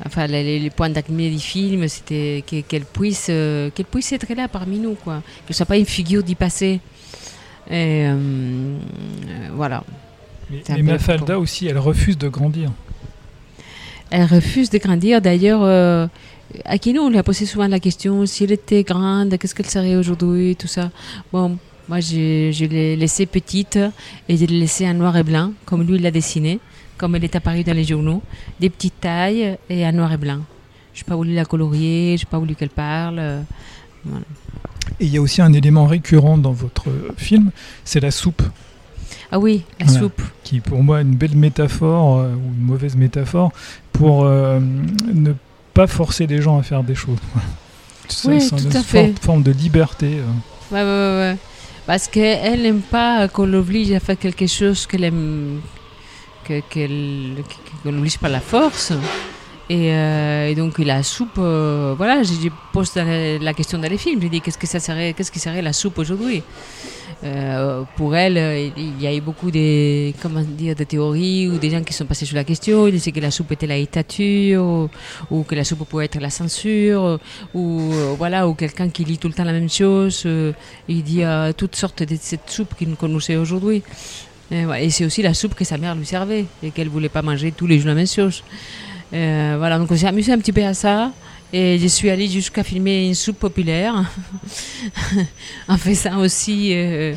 enfin, 0.06 0.28
les, 0.28 0.70
points 0.70 0.90
d'acmé 0.90 1.30
du 1.30 1.40
film, 1.40 1.88
c'était 1.88 2.44
que- 2.50 2.62
qu'elle 2.62 2.86
puisse, 2.86 3.28
euh, 3.30 3.70
qu'elle 3.72 3.86
puisse 3.86 4.12
être 4.14 4.34
là 4.34 4.48
parmi 4.48 4.80
nous, 4.80 4.96
quoi. 4.96 5.22
Que 5.46 5.54
ce 5.54 5.58
soit 5.58 5.66
pas 5.66 5.78
une 5.78 5.86
figure 5.86 6.24
d'y 6.24 6.36
passer. 6.36 6.80
Et 7.70 8.06
euh, 8.08 8.14
euh, 8.16 9.48
voilà. 9.54 9.84
Mais, 10.50 10.64
mais 10.70 10.82
Mafalda 10.82 11.38
aussi, 11.38 11.68
elle 11.68 11.78
refuse 11.78 12.18
de 12.18 12.28
grandir. 12.30 12.72
Elle 14.10 14.24
refuse 14.26 14.72
de 14.72 14.80
grandir. 14.80 15.22
D'ailleurs, 15.22 15.62
euh, 15.64 16.08
Aquino, 16.66 17.04
on 17.04 17.10
lui 17.10 17.20
a 17.20 17.24
posé 17.24 17.46
souvent 17.46 17.68
la 17.68 17.80
question 17.80 18.26
si 18.26 18.44
elle 18.46 18.54
était 18.54 18.82
grande, 18.84 19.38
qu'est-ce 19.38 19.54
qu'elle 19.54 19.68
serait 19.70 19.96
aujourd'hui, 19.96 20.56
tout 20.56 20.66
ça. 20.68 20.90
Bon, 21.32 21.58
moi, 21.90 22.00
je, 22.00 22.52
je 22.54 22.66
l'ai 22.66 22.96
laissée 22.96 23.26
petite 23.26 23.78
et 24.30 24.38
je 24.38 24.46
l'ai 24.46 24.60
laissée 24.60 24.88
en 24.88 24.94
noir 24.94 25.18
et 25.18 25.24
blanc, 25.24 25.52
comme 25.66 25.84
lui 25.84 25.98
l'a 26.00 26.12
dessiné, 26.12 26.60
comme 26.98 27.16
elle 27.16 27.24
est 27.24 27.36
apparue 27.36 27.64
dans 27.64 27.74
les 27.74 27.84
journaux, 27.84 28.22
des 28.60 28.70
petites 28.70 29.02
tailles 29.02 29.58
et 29.70 29.86
en 29.86 29.92
noir 29.92 30.14
et 30.14 30.18
blanc. 30.18 30.40
Je 30.94 31.02
n'ai 31.02 31.06
pas 31.06 31.16
voulu 31.16 31.34
la 31.34 31.46
colorier, 31.46 32.16
je 32.18 32.24
n'ai 32.24 32.30
pas 32.30 32.38
voulu 32.40 32.56
qu'elle 32.56 32.70
parle. 32.70 33.18
euh, 33.20 33.42
voilà. 34.06 34.26
Et 35.00 35.06
il 35.06 35.14
y 35.14 35.18
a 35.18 35.22
aussi 35.22 35.42
un 35.42 35.52
élément 35.54 35.86
récurrent 35.86 36.38
dans 36.38 36.52
votre 36.52 36.86
film, 37.18 37.52
c'est 37.84 38.00
la 38.00 38.12
soupe, 38.12 38.42
Ah 39.32 39.40
oui, 39.40 39.64
la 39.80 39.86
Voilà. 39.86 40.00
soupe. 40.02 40.22
qui 40.44 40.60
pour 40.60 40.82
moi 40.84 41.00
est 41.00 41.04
une 41.04 41.16
belle 41.16 41.36
métaphore, 41.36 42.20
euh, 42.20 42.34
ou 42.34 42.54
une 42.56 42.62
mauvaise 42.66 42.96
métaphore, 42.96 43.52
pour 43.92 44.26
euh, 44.26 44.60
ne 45.14 45.34
pas 45.74 45.88
forcer 45.88 46.28
les 46.28 46.42
gens 46.42 46.58
à 46.60 46.64
faire 46.64 46.84
des 46.84 46.96
choses. 46.96 47.20
Voilà. 47.34 47.48
Ça, 48.10 48.30
Oui, 48.30 48.42
c'est 48.42 48.60
une 48.62 48.72
forme, 48.84 49.14
forme 49.22 49.44
de 49.44 49.52
liberté. 49.52 50.08
ouais, 50.72 50.78
ouais, 50.82 50.84
ouais. 50.84 51.38
Parce 51.90 52.08
qu'elle 52.08 52.62
n'aime 52.62 52.82
pas 52.82 53.28
qu'on 53.28 53.48
l'oblige 53.48 53.92
à 53.94 54.00
faire 54.00 54.16
quelque 54.16 54.46
chose 54.46 54.86
qu'elle 54.86 55.06
aime, 55.06 55.60
que- 56.46 56.60
qu'elle, 56.70 57.44
qu'on 57.82 57.92
l'oblige 57.92 58.20
par 58.20 58.30
la 58.30 58.42
force. 58.42 58.94
Et, 59.72 59.92
euh, 59.92 60.54
donc 60.54 60.78
la 60.78 61.02
soupe, 61.02 61.40
euh, 61.40 61.96
voilà, 61.98 62.22
j'ai 62.22 62.52
posé 62.72 63.40
la, 63.40 63.56
question 63.56 63.80
dans 63.80 63.90
les 63.90 63.98
films. 63.98 64.22
J'ai 64.22 64.30
dit 64.30 64.40
qu'est-ce 64.40 64.60
que 64.60 64.68
ça 64.68 64.80
serait, 64.80 65.16
qu'est-ce 65.16 65.32
qui 65.32 65.40
serait 65.40 65.64
la 65.64 65.74
soupe 65.74 65.98
aujourd'hui? 65.98 66.44
Euh, 67.24 67.84
Pour 67.98 68.16
elle, 68.16 68.38
euh, 68.38 68.70
il 68.78 69.02
y 69.02 69.08
a 69.08 69.14
eu 69.14 69.20
beaucoup 69.20 69.52
de, 69.52 70.12
comment 70.22 70.42
dire, 70.42 70.76
de 70.76 70.86
théories 70.86 71.50
ou 71.50 71.58
des 71.58 71.70
gens 71.70 71.84
qui 71.84 71.94
sont 71.94 72.06
passés 72.06 72.26
sur 72.26 72.36
la 72.36 72.46
question. 72.46 72.88
Ils 72.88 72.94
disaient 72.94 73.12
que 73.12 73.20
la 73.20 73.32
soupe 73.32 73.52
était 73.52 73.68
la 73.68 73.78
dictature 73.78 74.90
ou, 75.30 75.44
que 75.44 75.56
la 75.56 75.64
soupe 75.64 75.88
pouvait 75.88 76.06
être 76.06 76.20
la 76.20 76.30
censure 76.30 77.20
ou 77.54 77.92
euh, 77.94 78.14
voilà 78.18 78.48
ou 78.48 78.54
quelqu'un 78.54 78.90
qui 78.90 79.04
lit 79.04 79.18
tout 79.18 79.28
le 79.28 79.34
temps 79.34 79.44
la 79.44 79.52
même 79.52 79.70
chose. 79.70 80.26
il 80.88 81.04
dit 81.04 81.24
euh, 81.24 81.52
toutes 81.52 81.76
sortes 81.76 82.04
de 82.04 82.16
cette 82.20 82.50
soupe 82.50 82.76
qu'il 82.78 82.96
connaissait 82.96 83.36
aujourd'hui. 83.36 83.84
Et, 84.52 84.90
c'est 84.90 85.06
aussi 85.06 85.22
la 85.22 85.34
soupe 85.34 85.56
que 85.56 85.66
sa 85.66 85.78
mère 85.78 85.96
lui 85.96 86.06
servait 86.06 86.46
et 86.64 86.72
qu'elle 86.72 86.90
voulait 86.90 87.10
pas 87.10 87.22
manger 87.22 87.52
tous 87.52 87.68
les 87.68 87.80
jours 87.80 87.90
la 87.90 87.96
même 87.96 88.08
chose. 88.08 88.44
Voilà, 89.12 89.78
donc 89.78 89.92
on 89.92 89.98
s'est 89.98 90.08
amusé 90.08 90.32
un 90.32 90.40
petit 90.40 90.54
peu 90.54 90.64
à 90.64 90.74
ça. 90.74 91.12
Et 91.52 91.80
je 91.80 91.88
suis 91.88 92.12
allée 92.12 92.28
jusqu'à 92.28 92.64
filmer 92.64 93.08
une 93.08 93.16
soupe 93.16 93.40
populaire. 93.40 94.06
En 95.68 95.78
faisant 95.78 96.20
aussi, 96.20 96.72
euh, 96.74 97.16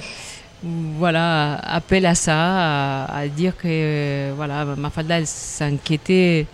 voilà, 0.62 1.56
appel 1.56 2.06
à 2.06 2.14
ça, 2.14 3.04
à, 3.04 3.28
dire 3.28 3.56
que 3.56 3.66
euh, 3.66 4.32
voilà, 4.34 4.64
Mafalda 4.64 5.24
s'inquiétait, 5.26 6.46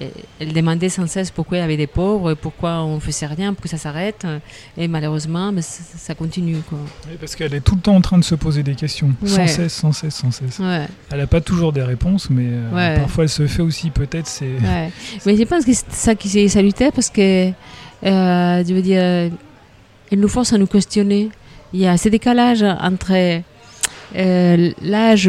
elle- 0.00 0.10
elle 0.40 0.52
demandait 0.52 0.88
sans 0.88 1.06
cesse 1.06 1.30
pourquoi 1.30 1.58
il 1.58 1.60
y 1.60 1.64
avait 1.64 1.76
des 1.76 1.86
pauvres, 1.86 2.34
pourquoi 2.34 2.82
on 2.84 3.00
faisait 3.00 3.26
rien, 3.26 3.54
pourquoi 3.54 3.70
ça 3.70 3.78
s'arrête. 3.78 4.26
Et 4.76 4.88
malheureusement, 4.88 5.52
ça, 5.60 5.82
ça 5.96 6.14
continue. 6.14 6.58
Quoi. 6.68 6.78
Oui, 7.08 7.16
parce 7.18 7.34
qu'elle 7.36 7.54
est 7.54 7.60
tout 7.60 7.74
le 7.76 7.80
temps 7.80 7.96
en 7.96 8.00
train 8.00 8.18
de 8.18 8.24
se 8.24 8.34
poser 8.34 8.62
des 8.62 8.74
questions, 8.74 9.10
sans 9.24 9.46
cesse, 9.46 9.72
sans 9.74 9.92
cesse, 9.92 10.14
sans 10.14 10.30
cesse. 10.30 10.58
Ouais. 10.58 10.86
Elle 11.10 11.18
n'a 11.18 11.26
pas 11.26 11.40
toujours 11.40 11.72
des 11.72 11.82
réponses, 11.82 12.28
mais 12.30 12.46
euh, 12.46 12.70
Ouais. 12.74 13.00
parfois 13.00 13.24
elle 13.24 13.30
se 13.30 13.46
fait 13.46 13.62
aussi 13.62 13.90
peut-être. 13.90 14.26
C'est. 14.26 14.50
Mais 15.24 15.36
je 15.36 15.42
pense 15.44 15.64
que 15.64 15.72
c'est 15.72 15.84
ça 15.90 16.14
qui 16.14 16.38
est 16.38 16.48
salutaire 16.48 16.92
parce 16.92 17.10
que, 17.10 17.48
euh, 17.48 17.52
je 18.02 18.74
veux 18.74 18.82
dire, 18.82 19.30
il 20.12 20.20
nous 20.20 20.28
force 20.28 20.52
à 20.52 20.58
nous 20.58 20.66
questionner. 20.66 21.30
Il 21.72 21.80
y 21.80 21.86
a 21.86 21.96
ce 21.96 22.08
décalage 22.08 22.62
entre 22.62 23.12
euh, 24.16 24.70
l'âge, 24.82 25.28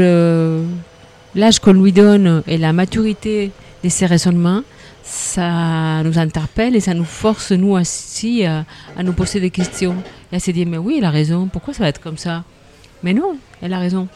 l'âge 1.36 1.60
qu'on 1.60 1.74
lui 1.74 1.92
donne 1.92 2.44
et 2.48 2.58
la 2.58 2.74
maturité 2.74 3.52
de 3.84 3.90
ses 3.90 4.06
raisonnements. 4.06 4.62
Ça 5.04 6.04
nous 6.04 6.18
interpelle 6.20 6.76
et 6.76 6.80
ça 6.82 6.94
nous 6.94 7.06
force, 7.06 7.52
nous 7.52 7.72
aussi, 7.78 8.44
à, 8.46 8.66
à 8.98 9.04
nous 9.04 9.14
poser 9.14 9.40
des 9.40 9.50
questions 9.52 9.96
et 10.32 10.36
à 10.36 10.40
se 10.40 10.52
dire 10.52 10.68
Mais 10.68 10.78
oui, 10.78 10.96
elle 10.98 11.06
a 11.06 11.12
raison, 11.12 11.48
pourquoi 11.48 11.74
ça 11.74 11.84
va 11.84 11.90
être 11.90 12.02
comme 12.02 12.18
ça? 12.18 12.44
Mais 13.04 13.14
non, 13.14 13.38
elle 13.62 13.74
a 13.74 13.80
raison. 13.80 14.08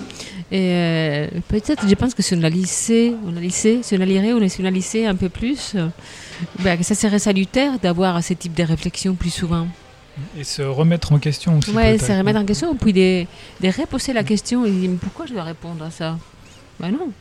Et 0.51 0.71
euh, 0.73 1.27
peut-être, 1.47 1.87
je 1.87 1.95
pense 1.95 2.13
que 2.13 2.21
si 2.21 2.33
on 2.33 2.39
la 2.39 2.49
lisait, 2.49 3.13
on 3.27 3.31
la 3.31 3.39
lisait, 3.39 3.79
si 3.83 3.95
on 3.95 3.99
la 3.99 4.05
lirait, 4.05 4.33
on 4.33 4.39
lisait 4.39 5.05
un 5.05 5.15
peu 5.15 5.29
plus, 5.29 5.73
euh, 5.75 5.87
ben, 6.59 6.77
que 6.77 6.83
ça 6.83 6.95
serait 6.95 7.19
salutaire 7.19 7.79
d'avoir 7.79 8.21
ce 8.23 8.33
type 8.33 8.53
de 8.55 8.63
réflexion 8.63 9.13
plus 9.13 9.29
souvent. 9.29 9.67
et 10.37 10.43
se 10.43 10.61
remettre 10.63 11.13
en 11.13 11.19
question 11.19 11.59
aussi. 11.59 11.71
Peut-être. 11.71 12.05
se 12.05 12.11
remettre 12.11 12.39
en 12.39 12.45
question, 12.45 12.75
puis 12.75 12.91
de, 12.91 13.25
de 13.61 13.67
reposer 13.81 14.13
la 14.13 14.23
question 14.23 14.65
et 14.65 14.71
dire 14.71 14.89
Mais 14.89 14.97
pourquoi 14.97 15.25
je 15.27 15.33
dois 15.33 15.43
répondre 15.43 15.85
à 15.85 15.91
ça? 15.91 16.17
Ben 16.79 16.89
non. 16.91 17.11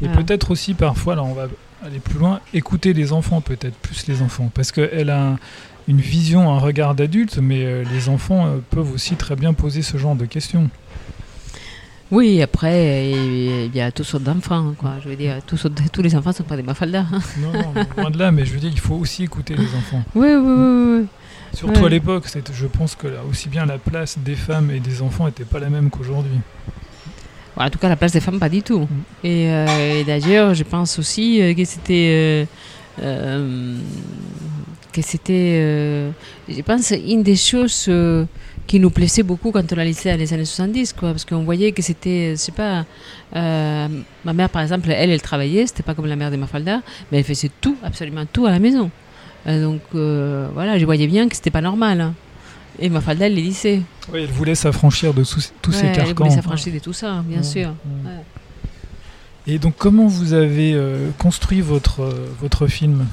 Et 0.00 0.06
Voilà. 0.06 0.22
peut-être 0.22 0.52
aussi 0.52 0.72
parfois, 0.74 1.16
là 1.16 1.22
on 1.24 1.34
va 1.34 1.48
aller 1.84 1.98
plus 2.00 2.18
loin, 2.18 2.40
écouter 2.54 2.92
les 2.92 3.12
enfants 3.12 3.40
peut-être, 3.40 3.76
plus 3.76 4.06
les 4.06 4.22
enfants. 4.22 4.50
Parce 4.54 4.72
qu'elle 4.72 5.10
a 5.10 5.22
un- 5.32 5.38
une 5.88 6.00
vision, 6.00 6.52
un 6.52 6.58
regard 6.58 6.94
d'adulte, 6.94 7.38
mais 7.42 7.64
euh, 7.64 7.84
les 7.92 8.08
enfants 8.08 8.46
euh, 8.46 8.58
peuvent 8.70 8.92
aussi 8.92 9.16
très 9.16 9.34
bien 9.36 9.52
poser 9.54 9.82
ce 9.82 9.96
genre 9.96 10.14
de 10.14 10.24
questions. 10.26 10.68
Oui, 12.12 12.42
après, 12.42 13.10
il 13.12 13.74
y 13.74 13.80
a 13.80 13.92
toutes 13.92 14.06
sortes 14.06 14.24
d'enfants, 14.24 14.74
quoi. 14.76 14.94
Je 15.02 15.08
veux 15.08 15.14
dire, 15.16 15.36
tous, 15.46 15.64
tous 15.92 16.02
les 16.02 16.16
enfants 16.16 16.30
ne 16.30 16.34
sont 16.34 16.42
pas 16.42 16.56
des 16.56 16.62
mafaldas. 16.64 17.06
hein. 17.12 17.20
Non, 17.38 17.52
non, 17.52 17.84
loin 17.96 18.10
de 18.10 18.18
là, 18.18 18.32
mais 18.32 18.44
je 18.44 18.52
veux 18.52 18.58
dire, 18.58 18.70
il 18.72 18.80
faut 18.80 18.96
aussi 18.96 19.22
écouter 19.24 19.54
les 19.54 19.66
enfants. 19.76 20.02
Oui, 20.16 20.28
oui, 20.34 20.36
oui, 20.44 20.98
oui. 21.02 21.06
Surtout 21.54 21.80
Ouais. 21.80 21.86
à 21.86 21.88
l'époque, 21.90 22.24
je 22.52 22.66
pense 22.66 22.94
que 22.96 23.06
là, 23.08 23.20
aussi 23.28 23.48
bien 23.48 23.64
la 23.64 23.78
place 23.78 24.18
des 24.18 24.34
femmes 24.36 24.70
et 24.72 24.80
des 24.80 25.02
enfants 25.02 25.26
n'était 25.26 25.44
pas 25.44 25.58
la 25.60 25.68
même 25.70 25.88
qu'aujourd'hui. 25.90 26.38
En 27.66 27.70
tout 27.70 27.78
cas, 27.78 27.88
la 27.88 27.96
place 27.96 28.12
des 28.12 28.20
femmes, 28.20 28.38
pas 28.38 28.48
du 28.48 28.62
tout. 28.62 28.80
Mm. 28.80 28.86
Et, 29.24 29.50
euh, 29.50 30.00
et 30.00 30.04
d'ailleurs, 30.04 30.54
je 30.54 30.64
pense 30.64 30.98
aussi 30.98 31.40
euh, 31.42 31.54
que 31.54 31.64
c'était. 31.64 32.46
euh, 33.02 33.76
que 34.92 35.02
c'était. 35.02 36.10
je 36.48 36.62
pense 36.62 36.90
une 36.90 37.22
des 37.22 37.36
choses 37.36 37.88
qui 38.66 38.78
nous 38.80 38.90
plaisait 38.90 39.22
beaucoup 39.24 39.50
quand 39.50 39.72
on 39.72 39.78
a 39.78 39.84
lycée 39.84 40.10
dans 40.10 40.18
les 40.18 40.32
années 40.32 40.44
70, 40.44 40.92
quoi, 40.92 41.10
parce 41.10 41.24
qu'on 41.24 41.42
voyait 41.44 41.72
que 41.72 41.82
c'était. 41.82 42.32
Je 42.32 42.40
sais 42.40 42.52
pas. 42.52 42.84
euh, 43.36 43.88
ma 44.24 44.32
mère, 44.32 44.48
par 44.50 44.62
exemple, 44.62 44.90
elle, 44.90 45.10
elle 45.10 45.22
travaillait, 45.22 45.66
c'était 45.66 45.82
pas 45.82 45.94
comme 45.94 46.06
la 46.06 46.16
mère 46.16 46.30
de 46.30 46.36
Mafalda, 46.36 46.80
mais 47.10 47.18
elle 47.18 47.24
faisait 47.24 47.50
tout, 47.60 47.76
absolument 47.82 48.24
tout 48.32 48.46
à 48.46 48.50
la 48.50 48.58
maison. 48.58 48.90
Euh, 49.46 49.62
donc, 49.62 49.80
euh, 49.94 50.48
voilà, 50.54 50.78
je 50.78 50.84
voyais 50.84 51.06
bien 51.06 51.28
que 51.28 51.34
c'était 51.36 51.50
pas 51.50 51.62
normal. 51.62 52.00
hein. 52.00 52.14
Et 52.80 52.88
Mafalda, 52.88 53.26
elle 53.26 53.34
les 53.34 53.42
lycée. 53.42 53.82
Oui, 54.12 54.20
elle 54.24 54.30
voulait 54.30 54.54
s'affranchir 54.54 55.12
de 55.12 55.22
tous, 55.22 55.52
tous 55.60 55.72
ces 55.72 55.82
Ouais, 55.82 55.88
elle 55.88 55.96
carcans. 55.96 56.24
voulait 56.24 56.34
s'affranchir 56.36 56.72
de 56.72 56.78
tout 56.78 56.92
ça, 56.94 57.22
bien 57.26 57.38
Ouais, 57.38 57.42
sûr. 57.44 57.68
ouais. 57.68 58.10
Ouais. 58.10 58.24
Et 59.46 59.58
donc, 59.58 59.74
comment 59.76 60.06
vous 60.06 60.32
avez 60.32 60.72
euh, 60.74 61.10
construit 61.18 61.60
votre, 61.60 62.00
euh, 62.02 62.26
votre 62.40 62.66
film? 62.66 63.06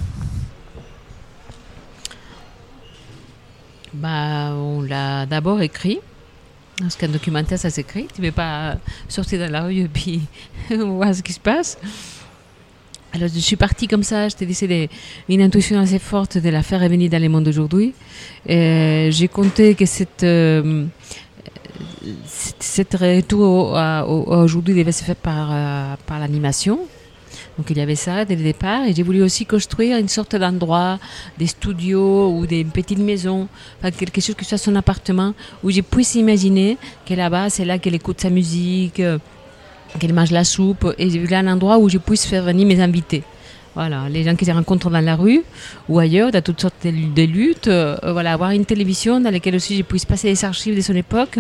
Bah, 3.94 4.54
on 4.54 4.82
l'a 4.82 5.26
d'abord 5.26 5.62
écrit. 5.62 6.00
Parce 6.80 6.96
qu'un 6.96 7.08
documentaire, 7.08 7.58
ça 7.58 7.70
s'écrit. 7.70 8.08
Tu 8.14 8.22
ne 8.22 8.28
peux 8.28 8.34
pas 8.36 8.78
sortir 9.10 9.40
dans 9.40 9.52
la 9.52 9.64
rue 9.64 9.80
et 9.82 9.88
puis 9.88 10.22
voir 10.70 11.14
ce 11.16 11.24
qui 11.24 11.34
se 11.34 11.40
passe. 11.40 11.78
Alors, 13.18 13.30
je 13.34 13.40
suis 13.40 13.56
partie 13.56 13.88
comme 13.88 14.04
ça. 14.04 14.30
Je 14.30 14.36
te 14.36 14.46
dis, 14.46 14.54
c'est 14.54 14.68
des- 14.68 14.90
une 15.28 15.42
intuition 15.42 15.80
assez 15.80 15.98
forte 15.98 16.38
de 16.38 16.50
la 16.50 16.62
faire 16.62 16.80
revenir 16.82 17.10
dans 17.10 17.22
le 17.22 17.30
monde 17.30 17.46
d'aujourd'hui. 17.46 17.94
J'ai 18.48 19.28
compté 19.32 19.74
que 19.74 19.86
cette, 19.88 20.24
euh, 20.24 20.86
cette, 22.28 22.94
retour 22.94 23.76
aujourd'hui 24.28 24.76
devait 24.76 24.92
se 24.92 25.04
faire 25.04 25.16
par, 25.16 25.50
euh, 25.52 25.96
par 26.06 26.20
l'animation. 26.20 26.80
Donc 27.58 27.72
il 27.72 27.78
y 27.78 27.82
avait 27.82 27.96
ça 27.96 28.24
dès 28.24 28.36
le 28.36 28.44
départ 28.44 28.86
et 28.86 28.94
j'ai 28.94 29.02
voulu 29.02 29.24
aussi 29.24 29.48
construire 29.48 29.98
une 29.98 30.08
sorte 30.08 30.36
d'endroit, 30.36 31.00
des 31.40 31.48
studios 31.48 32.30
ou 32.32 32.46
des 32.46 32.64
petites 32.64 33.00
maisons, 33.00 33.48
enfin, 33.80 33.90
quelque 33.90 34.22
chose 34.22 34.36
ce 34.40 34.46
soit 34.46 34.60
son 34.60 34.76
appartement, 34.76 35.34
où 35.64 35.72
je 35.72 35.82
puisse 35.82 36.14
imaginer 36.14 36.78
que 37.08 37.16
là-bas 37.16 37.50
c'est 37.50 37.66
là 37.66 37.80
qu'elle 37.80 37.96
écoute 37.96 38.22
sa 38.22 38.30
musique, 38.30 39.00
euh, 39.00 39.18
qu'elle 40.00 40.14
mange 40.14 40.32
la 40.32 40.44
soupe 40.44 40.94
et 40.98 41.10
j'ai 41.10 41.20
voulu 41.20 41.34
un 41.34 41.48
endroit 41.48 41.78
où 41.78 41.90
je 41.90 41.98
puisse 41.98 42.26
faire 42.26 42.44
venir 42.44 42.68
mes 42.68 42.80
invités. 42.82 43.24
Voilà, 43.76 44.10
les 44.10 44.24
gens 44.24 44.36
qui 44.36 44.44
se 44.44 44.50
rencontrent 44.52 44.90
dans 44.90 45.02
la 45.02 45.16
rue 45.16 45.44
ou 45.88 46.00
ailleurs, 46.00 46.32
dans 46.32 46.42
toutes 46.42 46.62
sortes 46.62 46.84
de, 46.84 47.24
luttes, 47.24 47.68
euh, 47.68 47.96
voilà, 48.12 48.34
avoir 48.34 48.50
une 48.50 48.66
télévision 48.66 49.20
dans 49.20 49.30
laquelle 49.30 49.56
aussi 49.56 49.78
je 49.78 49.84
puisse 49.84 50.04
passer 50.04 50.30
les 50.30 50.44
archives 50.44 50.76
de 50.76 50.82
son 50.82 50.96
époque 50.96 51.38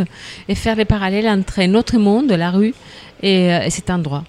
et 0.47 0.53
faire 0.53 0.75
les 0.75 0.85
parallèles 0.85 1.27
entre 1.27 1.63
notre 1.63 1.97
monde, 1.97 2.31
la 2.31 2.51
rue, 2.51 2.75
et, 3.23 3.51
euh, 3.51 3.61
et 3.61 3.71
cet 3.71 3.89
endroit. 3.89 4.23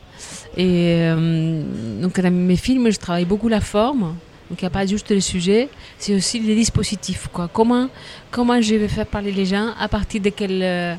Et 0.56 1.02
euh, 1.02 1.62
donc 2.00 2.18
dans 2.18 2.32
mes 2.32 2.56
films, 2.56 2.90
je 2.90 2.98
travaille 2.98 3.26
beaucoup 3.26 3.48
la 3.48 3.60
forme. 3.60 4.14
Donc 4.48 4.62
il 4.62 4.64
n'y 4.64 4.68
a 4.68 4.70
pas 4.70 4.86
juste 4.86 5.10
le 5.10 5.20
sujet, 5.20 5.68
c'est 5.98 6.14
aussi 6.14 6.40
les 6.40 6.54
dispositifs. 6.54 7.28
Quoi. 7.30 7.50
Comment, 7.52 7.88
comment 8.30 8.58
je 8.62 8.74
vais 8.74 8.88
faire 8.88 9.04
parler 9.04 9.32
les 9.32 9.44
gens, 9.44 9.72
à 9.78 9.88
partir 9.88 10.22
de 10.22 10.30
quel... 10.30 10.62
euh, 10.62 10.94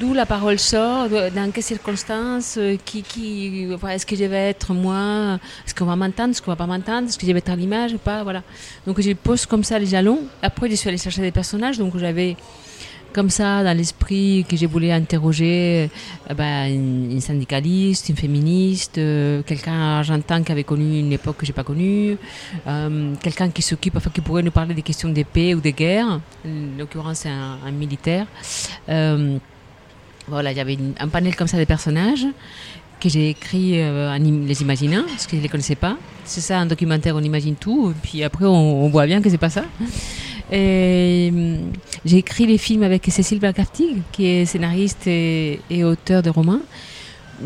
d'où- 0.00 0.14
la 0.14 0.26
parole 0.26 0.58
sort, 0.58 1.08
dans 1.08 1.50
quelles 1.52 1.62
circonstances, 1.62 2.56
euh, 2.58 2.76
qui, 2.84 3.02
qui, 3.02 3.68
est-ce 3.90 4.06
que 4.06 4.16
je 4.16 4.24
vais 4.24 4.50
être 4.50 4.74
moi, 4.74 5.38
est-ce 5.66 5.74
qu'on 5.74 5.84
va 5.84 5.96
m'entendre, 5.96 6.30
est-ce 6.30 6.42
qu'on 6.42 6.50
va 6.50 6.56
pas 6.56 6.66
m'entendre, 6.66 7.08
est-ce 7.08 7.18
que 7.18 7.26
je 7.26 7.32
vais 7.32 7.38
être 7.38 7.50
à 7.50 7.56
l'image 7.56 7.92
ou 7.92 7.98
pas, 7.98 8.22
voilà. 8.22 8.42
Donc 8.86 9.00
je 9.00 9.12
pose 9.12 9.46
comme 9.46 9.64
ça 9.64 9.78
les 9.78 9.86
jalons. 9.86 10.20
Après 10.42 10.68
je 10.68 10.74
suis 10.74 10.88
allée 10.88 10.98
chercher 10.98 11.20
des 11.22 11.30
personnages, 11.32 11.78
donc 11.78 11.96
j'avais 11.98 12.36
comme 13.12 13.30
ça 13.30 13.64
dans 13.64 13.76
l'esprit 13.76 14.44
que 14.48 14.56
je 14.56 14.66
voulais 14.66 14.92
interroger 14.92 15.90
euh, 16.30 16.34
ben, 16.34 16.66
une, 16.66 17.20
syndicaliste, 17.20 18.08
une 18.08 18.16
féministe, 18.16 18.98
euh, 18.98 19.42
quelqu'un 19.42 19.98
argentin 19.98 20.42
qui 20.42 20.52
avait 20.52 20.64
connu 20.64 20.98
une 21.00 21.12
époque 21.12 21.38
que 21.38 21.46
j'ai 21.46 21.52
pas 21.52 21.64
connue, 21.64 22.16
euh, 22.66 23.14
quelqu'un 23.22 23.50
qui 23.50 23.62
s'occupe, 23.62 23.96
enfin 23.96 24.10
qui 24.12 24.20
pourrait 24.20 24.42
nous 24.42 24.50
parler 24.50 24.74
des 24.74 24.82
questions 24.82 25.08
de 25.08 25.22
paix 25.22 25.54
ou 25.54 25.60
de 25.60 25.70
guerre. 25.70 26.06
En 26.06 26.20
l'occurrence, 26.78 27.18
c'est 27.18 27.30
un, 27.30 27.70
militaire. 27.72 28.26
Voilà, 28.86 30.52
il 30.52 30.58
y 30.58 30.60
avait 30.60 30.78
un 31.00 31.08
panel 31.08 31.34
comme 31.36 31.48
ça 31.48 31.58
de 31.58 31.64
personnages 31.64 32.26
que 33.00 33.08
j'ai 33.08 33.30
écrit 33.30 33.82
en 33.82 34.18
les 34.18 34.60
imaginant, 34.60 35.04
parce 35.08 35.26
que 35.26 35.32
je 35.32 35.36
ne 35.36 35.42
les 35.42 35.48
connaissais 35.48 35.76
pas. 35.76 35.96
C'est 36.24 36.42
ça, 36.42 36.58
un 36.58 36.66
documentaire, 36.66 37.16
on 37.16 37.22
imagine 37.22 37.54
tout, 37.54 37.94
puis 38.02 38.22
après 38.22 38.44
on, 38.44 38.84
on 38.84 38.88
voit 38.90 39.06
bien 39.06 39.22
que 39.22 39.30
c'est 39.30 39.38
pas 39.38 39.48
ça. 39.48 39.64
Et, 40.52 41.30
hum, 41.32 41.58
j'ai 42.04 42.18
écrit 42.18 42.46
les 42.46 42.58
films 42.58 42.82
avec 42.82 43.04
Cécile 43.10 43.38
Blacartig, 43.38 43.98
qui 44.12 44.26
est 44.26 44.44
scénariste 44.46 45.06
et, 45.06 45.60
et 45.70 45.84
auteur 45.84 46.22
de 46.22 46.30
romans. 46.30 46.60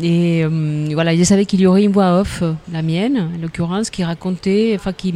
Et 0.01 0.43
hum, 0.43 0.89
voilà, 0.93 1.15
je 1.15 1.23
savais 1.23 1.45
qu'il 1.45 1.61
y 1.61 1.67
aurait 1.67 1.83
une 1.83 1.91
voix 1.91 2.19
off, 2.19 2.39
euh, 2.41 2.53
la 2.71 2.81
mienne, 2.81 3.29
en 3.37 3.41
l'occurrence, 3.41 3.89
qui 3.91 4.03
racontait, 4.03 4.71
enfin, 4.75 4.91
qui, 4.91 5.13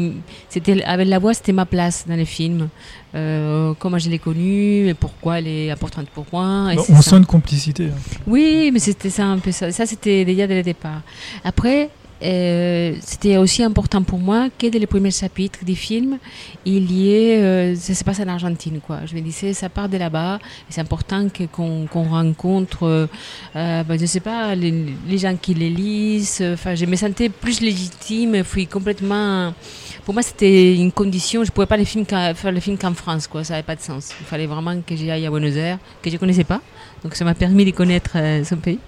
c'était, 0.49 0.83
avec 0.83 1.07
la 1.07 1.17
voix, 1.17 1.33
c'était 1.33 1.51
ma 1.53 1.65
place 1.65 2.05
dans 2.07 2.15
les 2.15 2.25
films. 2.25 2.69
Euh, 3.15 3.73
comment 3.79 3.97
je 3.97 4.07
l'ai 4.09 4.19
connue, 4.19 4.89
et 4.89 4.93
pourquoi 4.93 5.39
elle 5.39 5.47
est 5.47 5.71
importante 5.71 6.07
pour 6.09 6.25
moi. 6.31 6.73
et 6.73 6.77
On 6.89 7.01
sent 7.01 7.15
une 7.17 7.25
complicité. 7.25 7.85
hein. 7.85 8.17
Oui, 8.27 8.69
mais 8.71 8.77
c'était 8.79 9.09
ça 9.09 9.25
un 9.25 9.39
peu 9.39 9.51
ça. 9.51 9.71
Ça, 9.71 9.87
c'était 9.87 10.23
déjà 10.25 10.45
dès 10.45 10.55
le 10.57 10.63
départ. 10.63 11.01
Après, 11.43 11.89
euh, 12.23 12.95
c'était 13.01 13.37
aussi 13.37 13.61
important 13.63 14.01
pour 14.01 14.19
moi 14.19 14.47
que 14.57 14.67
dès 14.67 14.79
les 14.79 14.87
premiers 14.87 15.11
chapitres 15.11 15.63
du 15.63 15.75
film, 15.75 16.17
il 16.65 16.91
y 16.91 17.13
ait. 17.13 17.37
euh, 17.37 17.75
ça 17.75 17.93
se 17.93 18.03
passe 18.03 18.19
en 18.19 18.27
Argentine, 18.27 18.79
quoi. 18.85 19.05
Je 19.05 19.15
me 19.15 19.21
disais, 19.21 19.53
ça 19.53 19.69
part 19.69 19.87
de 19.89 19.97
là-bas. 19.97 20.39
C'est 20.69 20.81
important 20.81 21.27
qu'on 21.51 21.87
rencontre, 22.03 22.83
euh, 22.83 23.07
euh, 23.55 23.83
ben, 23.83 23.99
je 23.99 24.05
sais 24.05 24.19
pas, 24.19 24.55
les, 24.55 24.73
les 25.07 25.17
gens 25.17 25.35
qui 25.35 25.53
les 25.53 25.69
lisent. 25.69 26.43
Enfin, 26.53 26.75
je 26.75 26.85
me 26.85 26.95
sentais 26.95 27.29
plus 27.29 27.61
légitime. 27.61 28.43
Suis 28.43 28.67
complètement. 28.67 29.53
Pour 30.03 30.13
moi, 30.13 30.23
c'était 30.23 30.75
une 30.75 30.91
condition. 30.91 31.43
Je 31.43 31.49
ne 31.49 31.53
pouvais 31.53 31.67
pas 31.67 31.77
les 31.77 31.85
films 31.85 32.05
faire 32.05 32.51
le 32.51 32.59
film 32.59 32.77
qu'en 32.77 32.93
France, 32.93 33.27
quoi. 33.27 33.43
Ça 33.43 33.53
n'avait 33.53 33.65
pas 33.65 33.75
de 33.75 33.81
sens. 33.81 34.09
Il 34.19 34.25
fallait 34.25 34.47
vraiment 34.47 34.81
que 34.81 34.95
j'y 34.95 35.11
aille 35.11 35.25
à 35.27 35.29
Buenos 35.29 35.55
Aires, 35.55 35.77
que 36.01 36.09
je 36.09 36.15
ne 36.15 36.19
connaissais 36.19 36.43
pas. 36.43 36.61
Donc 37.03 37.13
ça 37.13 37.23
m'a 37.25 37.35
permis 37.35 37.65
de 37.65 37.71
connaître 37.71 38.17
son 38.43 38.57
pays. 38.57 38.79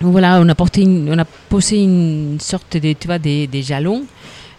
Voilà, 0.00 0.40
on 0.40 0.48
a, 0.48 0.54
porté 0.54 0.84
on 0.86 1.18
a 1.18 1.24
posé 1.24 1.82
une 1.82 2.38
sorte 2.38 2.76
de, 2.76 2.92
tu 2.92 3.08
vois, 3.08 3.18
des, 3.18 3.62
jalons. 3.62 4.04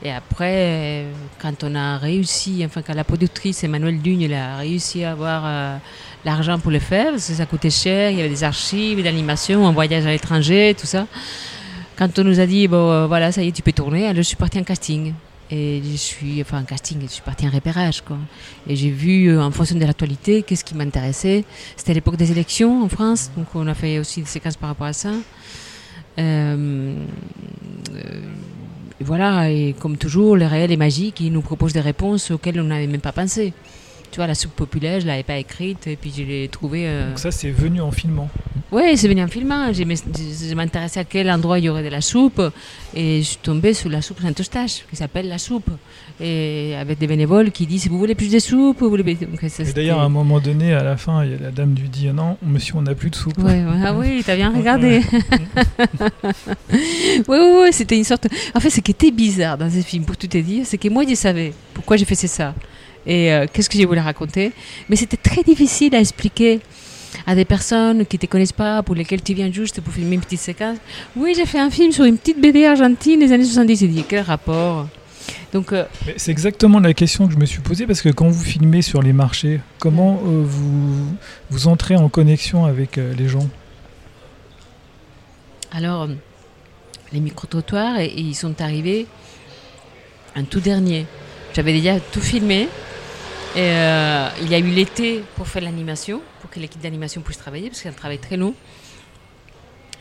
Et 0.04 0.12
après, 0.12 0.54
euh, 0.54 1.12
quand 1.41 1.63
on 1.63 1.75
a 1.75 1.97
réussi, 1.97 2.62
enfin 2.65 2.82
quand 2.82 2.93
la 2.93 3.06
productrice 3.06 3.63
Emmanuel 3.63 4.02
Dugne 4.02 4.34
a 4.34 4.58
réussi 4.58 5.04
à 5.04 5.12
avoir 5.12 5.43
euh, 5.45 5.78
l'argent 6.25 6.60
pour 6.60 6.71
le 6.71 6.80
faire, 6.80 7.12
parce 7.12 7.28
que 7.28 7.34
ça 7.34 7.45
coûtait 7.45 7.69
cher, 7.69 8.12
il 8.12 8.17
y 8.17 8.19
avait 8.21 8.30
des 8.30 8.43
archives, 8.43 9.02
d'animation, 9.02 9.65
un 9.67 9.71
voyage 9.71 10.06
à 10.06 10.10
l'étranger, 10.10 10.75
tout 10.78 10.88
ça. 10.88 11.08
Quand 11.97 12.19
on 12.19 12.23
nous 12.23 12.39
a 12.39 12.45
dit, 12.45 12.67
bon 12.67 12.91
euh, 12.91 13.08
voilà, 13.08 13.32
ça 13.32 13.41
y 13.41 13.47
est, 13.47 13.52
tu 13.52 13.62
peux 13.62 13.73
tourner, 13.73 14.06
alors 14.06 14.17
je 14.17 14.21
suis 14.21 14.38
partie 14.38 14.60
en 14.60 14.63
casting. 14.63 15.13
Et 15.52 15.82
je 15.84 15.98
suis, 15.98 16.42
enfin 16.42 16.60
en 16.60 16.64
casting, 16.64 17.00
je 17.02 17.08
suis 17.08 17.24
partie 17.24 17.48
en 17.48 17.50
repérage, 17.50 18.02
quoi. 18.02 18.18
Et 18.68 18.76
j'ai 18.76 18.92
vu, 18.92 19.30
euh, 19.30 19.42
en 19.42 19.50
fonction 19.50 19.76
de 19.76 19.84
l'actualité, 19.84 20.44
qu'est-ce 20.44 20.64
qui 20.64 20.76
m'intéressait. 20.76 21.44
C'était 21.76 21.96
l'époque 21.96 22.18
des 22.18 22.32
élections 22.32 22.84
en 22.84 22.90
France, 22.90 23.32
donc 23.36 23.48
on 23.56 23.66
a 23.66 23.74
fait 23.74 23.98
aussi 23.98 24.22
des 24.22 24.28
séquences 24.28 24.58
par 24.58 24.70
rapport 24.70 24.88
à 24.88 24.94
ça. 24.94 25.10
Euh, 26.20 26.96
euh, 27.94 28.22
et 29.00 29.04
voilà, 29.04 29.50
et 29.50 29.74
comme 29.80 29.98
toujours, 29.98 30.36
le 30.36 30.46
réel 30.46 30.72
est 30.72 30.78
magique, 30.78 31.20
il 31.20 31.32
nous 31.32 31.42
propose 31.42 31.74
des 31.74 31.80
réponses 31.80 32.30
auxquelles 32.30 32.60
on 32.60 32.66
n'avait 32.66 32.88
même 32.88 33.02
pas 33.02 33.14
pensé. 33.14 33.54
Tu 34.12 34.17
vois, 34.17 34.28
la 34.28 34.36
soupe 34.36 34.56
populaire, 34.56 35.00
je 35.00 35.06
l'avais 35.08 35.24
pas 35.24 35.38
écrite, 35.38 35.86
et 35.88 35.95
puis 35.95 36.12
je 36.15 36.24
l'ai 36.24 36.48
trouvée. 36.48 36.84
euh, 36.88 37.10
Donc 37.10 37.19
ça, 37.19 37.32
c'est 37.32 37.52
venu 37.52 37.80
en 37.82 37.91
filmant. 37.91 38.28
oui, 38.72 38.98
c'est 38.98 39.08
venu 39.08 39.22
en 39.24 39.28
filmant. 39.28 39.72
Je, 39.72 39.84
m'intéressais 40.56 41.00
à 41.02 41.04
quel 41.04 41.30
endroit 41.30 41.60
il 41.60 41.65
y 41.65 41.69
aurait 41.69 41.84
de 41.84 41.89
la 41.89 42.02
soupe. 42.02 42.41
Et 42.95 43.19
je 43.19 43.24
suis 43.28 43.38
tombée 43.38 43.74
sur 43.74 43.89
la 43.89 44.02
soupe 44.02 44.19
Saint-Eustache, 44.22 44.86
qui 44.89 44.95
s'appelle 44.95 45.28
la 45.30 45.38
soupe. 45.38 45.69
Et 46.19 46.76
avec 46.78 46.98
des 46.98 47.08
bénévoles 47.08 47.52
qui 47.52 47.65
disent 47.67 47.88
Vous 47.88 47.98
voulez 48.00 48.15
plus 48.15 48.32
de 48.32 48.39
soupe 48.39 48.78
vous 48.82 48.89
voulez... 48.89 49.04
Donc, 49.04 49.39
ça, 49.41 49.45
Et 49.45 49.50
c'était- 49.50 49.74
d'ailleurs, 49.74 50.00
à 50.00 50.04
un 50.04 50.10
moment 50.10 50.39
donné, 50.39 50.74
à 50.74 50.84
la 50.84 50.98
fin, 50.98 51.24
il 51.24 51.32
y 51.32 51.36
a 51.36 51.38
la 51.38 51.52
dame 51.52 51.76
lui 51.76 51.88
dit 51.88 52.08
Non, 52.08 52.38
monsieur, 52.43 52.76
on 52.78 52.82
n'a 52.82 52.95
plus 52.95 53.10
de 53.12 53.15
soupe. 53.15 53.38
Ouais, 53.38 53.63
ouais, 53.63 53.82
ah 53.86 53.93
oui, 53.93 54.24
t'as 54.26 54.36
bien 54.36 54.52
regardé. 54.52 55.02
oui, 56.69 57.24
oui, 57.28 57.38
oui, 57.63 57.69
c'était 57.72 57.98
une 57.98 58.04
sorte. 58.04 58.28
En 58.56 58.60
fait, 58.60 58.69
ce 58.69 58.82
qui 58.82 58.91
était 58.91 59.12
bizarre 59.12 59.58
dans 59.58 59.69
ce 59.69 59.82
film, 59.82 60.04
pour 60.04 60.17
tout 60.17 60.28
te 60.28 60.38
dire, 60.38 60.65
c'est 60.65 60.78
que 60.78 60.89
moi, 60.89 61.04
je 61.08 61.15
savais 61.15 61.54
pourquoi 61.74 61.98
j'ai 61.98 62.06
fait 62.06 62.15
ça 62.15 62.54
et 63.10 63.34
euh, 63.34 63.45
qu'est-ce 63.52 63.69
que 63.69 63.78
je 63.80 63.86
voulais 63.86 64.00
raconter? 64.02 64.52
Mais 64.88 64.95
c'était 64.95 65.17
très 65.17 65.43
difficile 65.43 65.93
à 65.95 66.00
expliquer 66.00 66.60
à 67.26 67.34
des 67.36 67.43
personnes 67.45 68.06
qui 68.06 68.17
ne 68.17 68.22
te 68.22 68.26
connaissent 68.28 68.52
pas, 68.65 68.84
pour 68.84 68.93
lesquelles 68.95 69.24
tu 69.24 69.34
viens 69.34 69.52
juste 69.52 69.82
pour 69.82 69.91
filmer 69.93 70.15
une 70.15 70.22
petite 70.22 70.39
séquence. 70.39 70.78
Oui, 71.15 71.34
j'ai 71.36 71.45
fait 71.48 71.60
un 71.60 71.72
film 71.72 71.91
sur 71.91 72.06
une 72.06 72.17
petite 72.17 72.39
BD 72.39 72.65
argentine 72.65 73.19
des 73.19 73.32
années 73.34 73.43
70. 73.45 73.80
J'ai 73.80 73.88
dit 73.88 74.06
Quel 74.08 74.22
rapport? 74.22 74.88
Donc, 75.54 75.74
euh, 75.74 75.86
C'est 76.17 76.32
exactement 76.32 76.80
la 76.80 76.93
question 76.93 77.28
que 77.28 77.34
je 77.34 77.38
me 77.39 77.45
suis 77.45 77.62
posée 77.62 77.86
parce 77.88 78.02
que 78.02 78.10
quand 78.10 78.30
vous 78.30 78.43
filmez 78.43 78.82
sur 78.84 79.02
les 79.02 79.13
marchés, 79.13 79.60
comment 79.80 80.22
euh, 80.24 80.43
vous, 80.45 81.15
vous 81.50 81.67
entrez 81.67 81.95
en 81.95 82.10
connexion 82.10 82.65
avec 82.65 82.98
euh, 83.00 83.13
les 83.15 83.28
gens? 83.28 83.48
Alors, 85.72 86.08
les 87.13 87.19
micro-trottoirs, 87.19 88.00
et- 88.00 88.06
et 88.06 88.22
ils 88.22 88.36
sont 88.36 88.60
arrivés 88.62 89.08
un 90.36 90.43
tout 90.43 90.60
dernier. 90.60 91.06
J'avais 91.56 91.74
déjà 91.74 92.00
tout 92.00 92.22
filmé. 92.22 92.67
Et 93.56 93.62
euh, 93.62 94.30
il 94.42 94.50
y 94.50 94.56
a 94.56 94.60
eu 94.60 94.70
l'été 94.70 95.24
pour 95.36 95.48
faire 95.48 95.64
l'animation, 95.64 96.22
pour 96.42 96.50
que 96.50 96.60
l'équipe 96.60 96.82
d'animation 96.82 97.22
puisse 97.22 97.38
travailler, 97.38 97.70
parce 97.70 97.80
que 97.80 97.84
c'est 97.84 97.90
un 97.90 97.94
travail 97.94 98.20
très 98.20 98.38
long. 98.38 98.54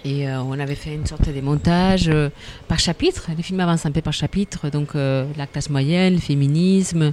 Et 0.05 0.29
euh, 0.29 0.41
on 0.43 0.59
avait 0.59 0.77
fait 0.77 0.95
une 0.95 1.07
sorte 1.07 1.29
de 1.29 1.41
montage 1.41 2.09
euh, 2.09 2.31
par 2.69 2.79
chapitre. 2.79 3.31
Les 3.37 3.43
films 3.43 3.61
avancent 3.61 3.85
un 3.85 3.91
peu 3.91 4.01
par 4.01 4.13
chapitre. 4.13 4.71
Donc 4.71 4.95
euh, 4.95 5.27
la 5.37 5.47
classe 5.47 5.71
moyenne, 5.71 6.15
le 6.15 6.21
féminisme, 6.21 7.13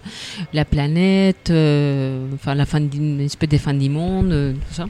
la 0.53 0.65
planète, 0.65 1.49
enfin 1.49 2.53
la 2.55 2.65
fin 2.65 2.81
d'une 2.81 3.21
espèce 3.21 3.49
de 3.49 3.57
fin 3.57 3.73
du 3.73 3.89
monde, 3.89 4.55
tout 4.67 4.73
ça. 4.73 4.85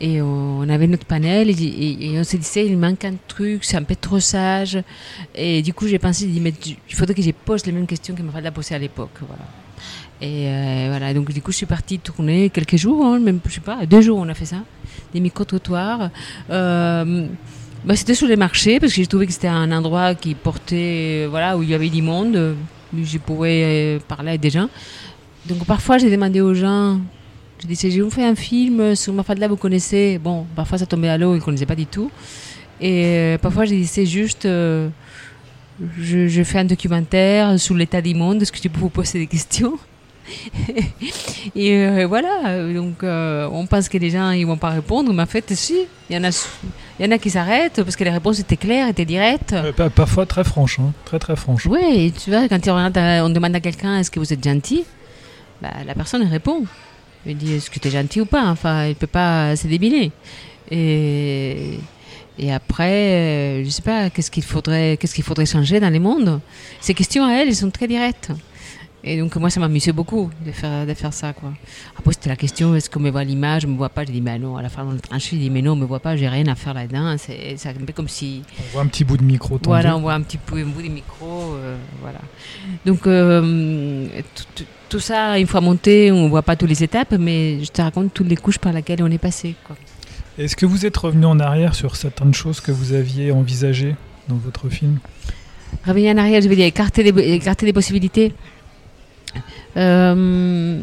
Et 0.00 0.20
on 0.20 0.68
avait 0.68 0.88
notre 0.88 1.06
panel 1.06 1.48
et, 1.50 2.18
on 2.18 2.24
se 2.24 2.36
disait 2.36 2.66
il 2.66 2.76
manque 2.76 3.04
un 3.04 3.14
truc, 3.28 3.64
c'est 3.64 3.76
un 3.76 3.84
peu 3.84 3.94
trop 3.94 4.18
sage. 4.18 4.78
Et 5.34 5.62
du 5.62 5.74
coup 5.74 5.86
j'ai 5.86 5.98
pensé, 5.98 6.26
il 6.26 6.94
faudrait 6.94 7.14
que 7.14 7.22
je 7.22 7.30
pose 7.30 7.64
les 7.66 7.72
mêmes 7.72 7.86
questions 7.86 8.14
que 8.14 8.22
Mafalda 8.22 8.50
posait 8.50 8.74
à 8.74 8.78
l'époque. 8.78 9.18
Voilà. 9.20 9.44
Et 10.22 10.46
euh, 10.46 10.86
voilà, 10.88 11.12
donc 11.14 11.32
du 11.32 11.42
coup 11.42 11.50
je 11.50 11.56
suis 11.56 11.66
partie 11.66 11.98
tourner 11.98 12.48
quelques 12.48 12.76
jours, 12.76 13.04
hein, 13.04 13.18
même 13.18 13.40
je 13.44 13.54
sais 13.54 13.60
pas, 13.60 13.84
deux 13.86 14.00
jours 14.00 14.18
on 14.18 14.28
a 14.28 14.34
fait 14.34 14.44
ça, 14.44 14.58
des 15.12 15.18
micro-trottoirs. 15.18 16.10
Euh, 16.48 17.26
bah, 17.84 17.96
c'était 17.96 18.14
sur 18.14 18.28
les 18.28 18.36
marchés 18.36 18.78
parce 18.78 18.92
que 18.92 19.00
j'ai 19.02 19.08
trouvé 19.08 19.26
que 19.26 19.32
c'était 19.32 19.48
un 19.48 19.72
endroit 19.72 20.14
qui 20.14 20.36
portait, 20.36 21.24
euh, 21.24 21.26
voilà, 21.28 21.58
où 21.58 21.64
il 21.64 21.70
y 21.70 21.74
avait 21.74 21.88
du 21.88 22.02
monde, 22.02 22.54
où 22.94 23.04
je 23.04 23.18
pouvais 23.18 23.98
parler 24.06 24.28
avec 24.28 24.40
des 24.40 24.50
gens. 24.50 24.68
Donc 25.46 25.66
parfois 25.66 25.98
j'ai 25.98 26.08
demandé 26.08 26.40
aux 26.40 26.54
gens, 26.54 27.00
je 27.60 27.66
disais, 27.66 27.88
vous 27.98 28.08
fais 28.08 28.24
un 28.24 28.36
film 28.36 28.94
sur 28.94 29.12
Mafalda, 29.12 29.48
vous 29.48 29.56
connaissez? 29.56 30.20
Bon, 30.22 30.46
parfois 30.54 30.78
ça 30.78 30.86
tombait 30.86 31.08
à 31.08 31.18
l'eau, 31.18 31.34
ils 31.34 31.38
ne 31.38 31.42
connaissaient 31.42 31.66
pas 31.66 31.74
du 31.74 31.86
tout. 31.86 32.12
Et 32.80 33.38
parfois 33.42 33.64
je 33.64 33.74
disais 33.74 34.06
juste, 34.06 34.44
je, 34.44 34.86
je 35.98 36.42
fais 36.44 36.60
un 36.60 36.64
documentaire 36.64 37.58
sur 37.58 37.74
l'état 37.74 38.00
du 38.00 38.14
monde, 38.14 38.40
est-ce 38.40 38.52
que 38.52 38.58
je 38.62 38.68
peux 38.68 38.78
vous 38.78 38.88
poser 38.88 39.18
des 39.18 39.26
questions? 39.26 39.76
Et 41.56 41.76
euh, 41.76 42.06
voilà, 42.06 42.68
donc 42.72 43.02
euh, 43.02 43.48
on 43.52 43.66
pense 43.66 43.88
que 43.88 43.98
les 43.98 44.10
gens 44.10 44.30
ils 44.30 44.46
vont 44.46 44.56
pas 44.56 44.70
répondre, 44.70 45.12
mais 45.12 45.22
en 45.22 45.26
fait 45.26 45.52
si, 45.54 45.76
il 46.08 46.16
y 46.16 46.18
en 46.18 46.24
a, 46.24 46.30
il 46.98 47.04
y 47.06 47.08
en 47.08 47.12
a 47.12 47.18
qui 47.18 47.30
s'arrêtent 47.30 47.82
parce 47.82 47.96
que 47.96 48.04
les 48.04 48.10
réponses 48.10 48.38
étaient 48.40 48.56
claires, 48.56 48.88
étaient 48.88 49.04
directes. 49.04 49.52
Euh, 49.52 49.72
pa- 49.72 49.90
Parfois 49.90 50.26
très 50.26 50.44
franches, 50.44 50.78
hein, 50.78 50.92
très 51.04 51.18
très 51.18 51.36
franches. 51.36 51.66
Oui, 51.66 51.80
et 52.06 52.10
tu 52.12 52.30
vois, 52.30 52.48
quand 52.48 52.60
on, 52.68 53.28
demande 53.30 53.56
à 53.56 53.60
quelqu'un 53.60 53.98
est-ce 53.98 54.10
que 54.10 54.20
vous 54.20 54.32
êtes 54.32 54.42
gentil, 54.44 54.84
bah, 55.60 55.70
la 55.86 55.94
personne 55.94 56.22
répond. 56.22 56.64
Elle 57.26 57.36
dit 57.36 57.54
est-ce 57.54 57.70
que 57.70 57.78
tu 57.78 57.88
es 57.88 57.90
gentil 57.90 58.20
ou 58.20 58.26
pas? 58.26 58.44
Enfin, 58.46 58.82
elle 58.84 58.94
peut 58.96 59.06
pas 59.06 59.54
se 59.56 59.66
débiner. 59.68 60.10
Et, 60.70 61.78
et 62.38 62.52
après, 62.52 62.90
euh, 62.90 63.64
je 63.64 63.70
sais 63.70 63.82
pas, 63.82 64.10
qu'est-ce 64.10 64.30
qu'il 64.30 64.42
faudrait, 64.42 64.96
qu'est-ce 64.98 65.14
qu'il 65.14 65.22
faudrait 65.24 65.46
changer 65.46 65.78
dans 65.80 65.90
les 65.90 65.98
mondes? 66.00 66.40
Ces 66.80 66.94
questions 66.94 67.24
à 67.24 67.32
elle, 67.34 67.48
elles 67.48 67.54
sont 67.56 67.70
très 67.70 67.86
directes. 67.86 68.30
Et 69.04 69.18
donc 69.18 69.34
moi, 69.36 69.50
ça 69.50 69.58
m'amusait 69.58 69.92
beaucoup 69.92 70.30
de 70.46 70.52
faire, 70.52 70.86
de 70.86 70.94
faire 70.94 71.12
ça. 71.12 71.32
Quoi. 71.32 71.52
Après, 71.98 72.12
c'était 72.12 72.28
la 72.28 72.36
question 72.36 72.74
est-ce 72.76 72.88
qu'on 72.88 73.00
me 73.00 73.10
voit 73.10 73.24
l'image, 73.24 73.64
on 73.64 73.68
me 73.68 73.76
voit 73.76 73.88
pas? 73.88 74.04
J'ai 74.04 74.12
dit 74.12 74.20
mais 74.20 74.38
non, 74.38 74.56
à 74.56 74.62
la 74.62 74.68
fin, 74.68 74.84
on 74.86 74.92
le 74.92 75.00
tranché, 75.00 75.36
j'ai 75.36 75.42
dit 75.42 75.50
mais 75.50 75.62
non, 75.62 75.72
on 75.72 75.76
me 75.76 75.84
voit 75.84 75.98
pas, 76.00 76.16
j'ai 76.16 76.28
rien 76.28 76.46
à 76.46 76.54
faire 76.54 76.74
là-dedans. 76.74 77.16
C'est 77.18 77.66
un 77.66 77.84
peu 77.84 77.92
comme 77.92 78.08
si. 78.08 78.42
On 78.58 78.72
voit 78.74 78.82
un 78.82 78.86
petit 78.86 79.04
bout 79.04 79.16
de 79.16 79.24
micro 79.24 79.58
tendu. 79.58 79.66
Voilà, 79.66 79.96
on 79.96 80.00
voit 80.00 80.14
un 80.14 80.22
petit 80.22 80.38
un 80.38 80.64
bout 80.66 80.82
des 80.82 80.88
micros. 80.88 81.54
euh, 81.54 81.76
voilà. 82.00 82.20
Donc, 82.86 83.06
euh, 83.06 84.06
tout, 84.88 85.00
ça, 85.00 85.38
une 85.38 85.46
fois 85.46 85.60
monté, 85.60 86.12
on 86.12 86.24
ne 86.24 86.28
voit 86.28 86.42
pas 86.42 86.54
toutes 86.54 86.68
les 86.68 86.84
étapes, 86.84 87.14
mais 87.18 87.64
je 87.64 87.70
te 87.70 87.82
raconte 87.82 88.14
toutes 88.14 88.28
les 88.28 88.36
couches 88.36 88.58
par 88.58 88.72
lesquelles 88.72 89.02
on 89.02 89.10
est 89.10 89.18
passé. 89.18 89.56
Est-ce 90.38 90.54
que 90.54 90.64
vous 90.64 90.86
êtes 90.86 90.96
revenu 90.96 91.26
en 91.26 91.40
arrière 91.40 91.74
sur 91.74 91.96
certaines 91.96 92.34
choses 92.34 92.60
que 92.60 92.72
vous 92.72 92.92
aviez 92.92 93.32
envisagées 93.32 93.96
dans 94.28 94.36
votre 94.36 94.68
film? 94.68 94.98
Revenir 95.86 96.14
en 96.14 96.18
arrière, 96.18 96.40
je 96.40 96.48
veux 96.48 96.56
dire, 96.56 96.66
écarter 96.66 97.02
les, 97.02 97.32
écarter 97.34 97.66
les 97.66 97.72
possibilités. 97.72 98.32
Euh, 99.76 100.80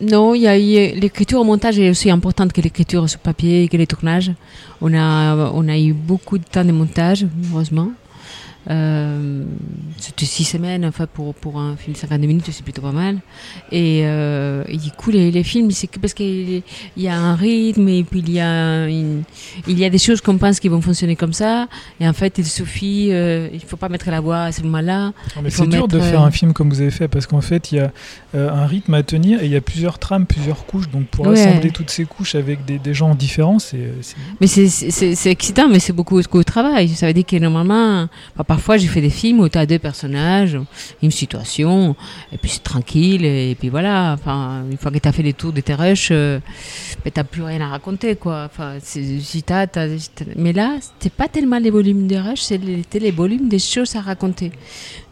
non, 0.00 0.34
il 0.34 0.42
y 0.42 0.46
a 0.46 0.56
l'écriture 0.94 1.40
au 1.40 1.44
montage 1.44 1.78
est 1.78 1.90
aussi 1.90 2.10
importante 2.10 2.52
que 2.52 2.60
l'écriture 2.60 3.08
sur 3.08 3.18
papier, 3.18 3.68
que 3.68 3.76
les 3.76 3.86
tournages. 3.86 4.32
On 4.80 4.94
a, 4.94 5.50
on 5.54 5.68
a 5.68 5.76
eu 5.76 5.92
beaucoup 5.92 6.38
de 6.38 6.44
temps 6.44 6.64
de 6.64 6.72
montage, 6.72 7.26
heureusement. 7.50 7.90
Euh, 8.70 9.44
C'était 9.98 10.26
six 10.26 10.44
semaines, 10.44 10.84
enfin 10.84 11.06
pour, 11.12 11.34
pour 11.34 11.58
un 11.58 11.74
film 11.76 11.94
de 11.94 11.98
52 11.98 12.26
minutes, 12.26 12.44
c'est 12.52 12.62
plutôt 12.62 12.82
pas 12.82 12.92
mal. 12.92 13.16
Et, 13.72 14.02
euh, 14.04 14.62
et 14.68 14.76
du 14.76 14.90
coup, 14.90 15.10
les, 15.10 15.30
les 15.30 15.42
films, 15.42 15.70
c'est 15.70 15.86
que 15.86 15.98
parce 15.98 16.14
qu'il 16.14 16.62
y 16.96 17.08
a 17.08 17.18
un 17.18 17.34
rythme 17.34 17.88
et 17.88 18.04
puis 18.04 18.20
il 18.20 18.30
y 18.30 18.40
a, 18.40 18.86
une- 18.88 19.22
il 19.66 19.78
y 19.78 19.84
a 19.84 19.90
des 19.90 19.98
choses 19.98 20.20
qu'on 20.20 20.38
pense 20.38 20.60
qui 20.60 20.68
vont 20.68 20.80
fonctionner 20.80 21.16
comme 21.16 21.32
ça. 21.32 21.66
Et 22.00 22.08
en 22.08 22.12
fait, 22.12 22.38
il 22.38 22.46
suffit, 22.46 23.08
euh, 23.10 23.48
il 23.52 23.60
faut 23.60 23.76
pas 23.76 23.88
mettre 23.88 24.10
la 24.10 24.20
voix 24.20 24.42
à 24.44 24.52
ce 24.52 24.62
moment-là. 24.62 25.12
C'est 25.48 25.66
dur 25.66 25.88
de 25.88 25.98
faire 25.98 26.22
euh, 26.22 26.26
un 26.26 26.30
film 26.30 26.52
comme 26.52 26.68
vous 26.70 26.80
avez 26.80 26.90
fait 26.90 27.08
parce 27.08 27.26
qu'en 27.26 27.40
fait 27.40 27.72
il 27.72 27.76
y 27.78 27.80
a 27.80 27.90
euh, 28.34 28.50
un 28.50 28.66
rythme 28.66 28.94
à 28.94 29.02
tenir 29.02 29.42
et 29.42 29.46
il 29.46 29.52
y 29.52 29.56
a 29.56 29.60
plusieurs 29.60 29.98
trames, 29.98 30.26
plusieurs 30.26 30.66
couches. 30.66 30.88
Donc 30.90 31.06
pour 31.06 31.26
Ouais. 31.26 31.40
assembler 31.40 31.70
toutes 31.70 31.90
ces 31.90 32.04
couches 32.04 32.34
avec 32.34 32.64
des, 32.64 32.78
des 32.78 32.94
gens 32.94 33.14
différents, 33.14 33.58
c'est 33.58 33.78
Mais 34.40 34.46
c'est- 34.46 35.26
excitant, 35.30 35.68
mais 35.68 35.80
c'est 35.80 35.92
beaucoup, 35.92 36.18
de 36.22 36.42
travail. 36.44 36.88
Ça 36.90 37.06
veut 37.06 37.12
dire 37.14 37.26
que 37.26 37.36
normalement, 37.36 38.08
parfois 38.58 38.76
j'ai 38.76 38.88
fait 38.88 39.00
des 39.00 39.08
films 39.22 39.38
où 39.38 39.48
tu 39.48 39.56
as 39.56 39.66
deux 39.66 39.78
personnages, 39.78 40.58
une 41.00 41.12
situation, 41.12 41.94
et 42.32 42.38
puis 42.38 42.50
c'est 42.50 42.64
tranquille, 42.64 43.24
et, 43.24 43.54
puis 43.58 43.68
voilà. 43.68 44.14
Enfin, 44.18 44.64
une 44.68 44.76
fois 44.76 44.90
que 44.90 44.98
tu 44.98 45.08
as 45.08 45.12
fait 45.12 45.22
les 45.22 45.32
tours 45.32 45.52
de 45.52 45.60
tes 45.60 45.74
rushs, 45.74 46.08
euh, 46.10 46.40
ben, 47.04 47.12
t'as 47.14 47.22
plus 47.22 47.42
rien 47.44 47.60
à 47.60 47.68
raconter, 47.68 48.16
quoi. 48.16 48.48
Enfin, 48.50 48.78
si 48.82 49.44
t'as- 49.44 49.68
t'as- 49.68 49.86
mais 50.34 50.52
là, 50.52 50.76
c'était 50.80 51.14
pas 51.14 51.28
tellement 51.28 51.60
les 51.60 51.70
volumes 51.70 52.08
des 52.08 52.18
rushs, 52.18 52.42
c'était 52.50 52.98
les 52.98 53.12
volumes 53.12 53.48
des 53.48 53.60
choses 53.60 53.94
à 53.94 54.00
raconter. 54.00 54.50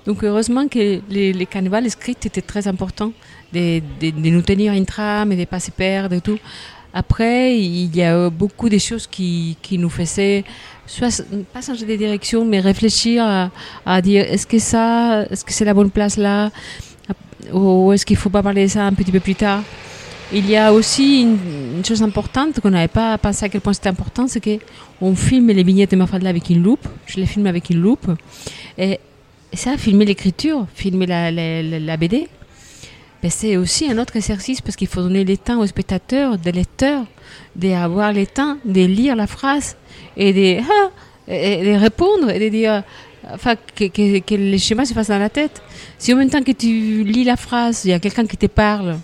Donc 0.07 0.25
heureusement 0.25 0.67
que 0.67 1.01
les, 1.09 1.33
les 1.33 1.47
canevas, 1.47 1.81
les 1.81 1.91
scripts 1.91 2.27
étaient 2.27 2.43
très 2.53 2.67
importants, 2.67 3.13
de, 3.53 3.81
de- 4.01 4.11
de 4.11 4.29
nous 4.31 4.43
tenir 4.43 4.73
une 4.73 4.87
trame 4.87 5.31
et 5.31 5.37
de 5.37 5.41
ne 5.43 5.47
pas 5.47 5.61
se 5.61 5.71
perdre 5.71 6.15
et 6.17 6.21
tout. 6.21 6.39
Après, 6.99 7.59
il 7.59 7.95
y 7.95 8.03
a 8.03 8.17
euh, 8.17 8.31
beaucoup 8.31 8.71
de 8.71 8.79
choses 8.79 9.07
qui, 9.07 9.59
qui 9.61 9.77
nous 9.77 9.91
faisaient 9.91 10.45
soit 10.87 11.23
pas 11.53 11.61
changer 11.61 11.85
de 11.85 11.95
direction, 11.95 12.43
mais 12.47 12.59
réfléchir 12.59 13.23
à, 13.85 14.01
dire 14.01 14.25
est-ce 14.33 14.47
que 14.47 14.59
ça, 14.59 15.27
est-ce 15.31 15.45
que 15.45 15.53
c'est 15.53 15.67
la 15.67 15.75
bonne 15.75 15.91
place 15.91 16.17
là, 16.17 16.51
ou 17.53 17.93
est-ce 17.93 18.07
qu'il 18.07 18.17
faut 18.17 18.31
pas 18.31 18.43
parler 18.43 18.63
de 18.63 18.71
ça 18.71 18.87
un 18.87 18.95
petit 18.95 19.13
peu 19.13 19.21
plus 19.21 19.35
tard? 19.35 19.63
Il 20.33 20.49
y 20.49 20.57
a 20.57 20.73
aussi 20.73 21.21
une, 21.21 21.85
chose 21.85 22.03
importante 22.03 22.61
qu'on 22.61 22.71
n'avait 22.71 22.89
pas 22.89 23.19
pensé 23.19 23.45
à 23.45 23.51
quel 23.51 23.61
point 23.61 23.75
c'était 23.75 23.91
important, 23.91 24.27
c'est 24.27 24.41
que 24.41 24.59
on 25.03 25.15
filme 25.15 25.49
les 25.49 25.65
vignettes 25.65 25.91
de 25.91 25.97
Mafalda 25.97 26.31
avec 26.31 26.49
une 26.49 26.63
loupe. 26.63 26.89
Je 27.05 27.17
les 27.21 27.27
filme 27.27 27.47
avec 27.47 27.69
une 27.69 27.83
loupe. 27.83 28.11
Et, 28.79 28.99
ça, 29.53 29.77
filmer 29.77 30.07
l'écriture, 30.07 30.67
filmer 30.75 31.07
la, 31.07 31.31
la- 31.31 31.63
la 31.63 31.97
BD, 31.99 32.27
c'est 33.29 33.57
aussi 33.57 33.91
un 33.91 33.99
autre 33.99 34.17
exercice 34.17 34.61
parce 34.61 34.77
qu'il 34.77 34.89
faut 34.89 35.03
donner 35.03 35.25
le 35.25 35.37
temps 35.37 35.61
aux 35.61 35.67
spectateurs, 35.67 36.39
des 36.39 36.53
lecteurs, 36.53 37.05
d'avoir 37.55 38.13
le 38.13 38.27
temps 38.27 38.59
de 38.65 38.85
lire 38.85 39.17
la 39.17 39.27
phrase 39.27 39.77
et 40.17 40.33
de, 40.33 40.63
ah, 40.71 40.91
et 41.29 41.65
de 41.65 41.79
répondre 41.79 42.31
et 42.31 42.39
de 42.39 42.49
dire, 42.49 42.83
enfin, 43.31 43.57
que, 43.57 43.85
que, 43.89 44.19
que 44.21 44.35
le 44.35 44.59
schéma 44.59 44.85
se 44.85 44.95
fasse 44.95 45.09
dans 45.09 45.19
la 45.19 45.31
tête. 45.31 45.63
Si 45.99 46.13
en 46.13 46.17
même 46.17 46.31
temps 46.31 46.43
que 46.43 46.53
tu 46.53 47.05
lis 47.05 47.25
la 47.25 47.37
phrase, 47.37 47.85
il 47.85 47.91
y 47.91 47.95
a 47.95 47.99
quelqu'un 47.99 48.27
qui 48.27 48.37
te 48.37 48.47
parle 48.47 48.99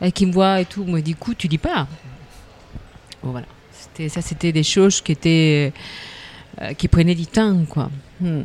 et 0.00 0.12
qui 0.12 0.26
me 0.26 0.32
voit 0.32 0.60
et 0.60 0.64
tout, 0.64 0.84
moi, 0.84 1.00
du 1.00 1.16
coup, 1.16 1.34
tu 1.34 1.48
lis 1.48 1.58
pas. 1.58 1.86
Bon, 3.22 3.30
voilà. 3.30 3.46
Ça, 4.08 4.22
c'était 4.22 4.52
des 4.52 4.62
choses 4.62 5.00
qui 5.00 5.10
étaient, 5.10 5.72
euh, 6.62 6.72
qui 6.74 6.86
prenaient 6.86 7.16
du 7.16 7.26
temps, 7.26 7.64
quoi. 7.68 7.90
Hmm. 8.20 8.42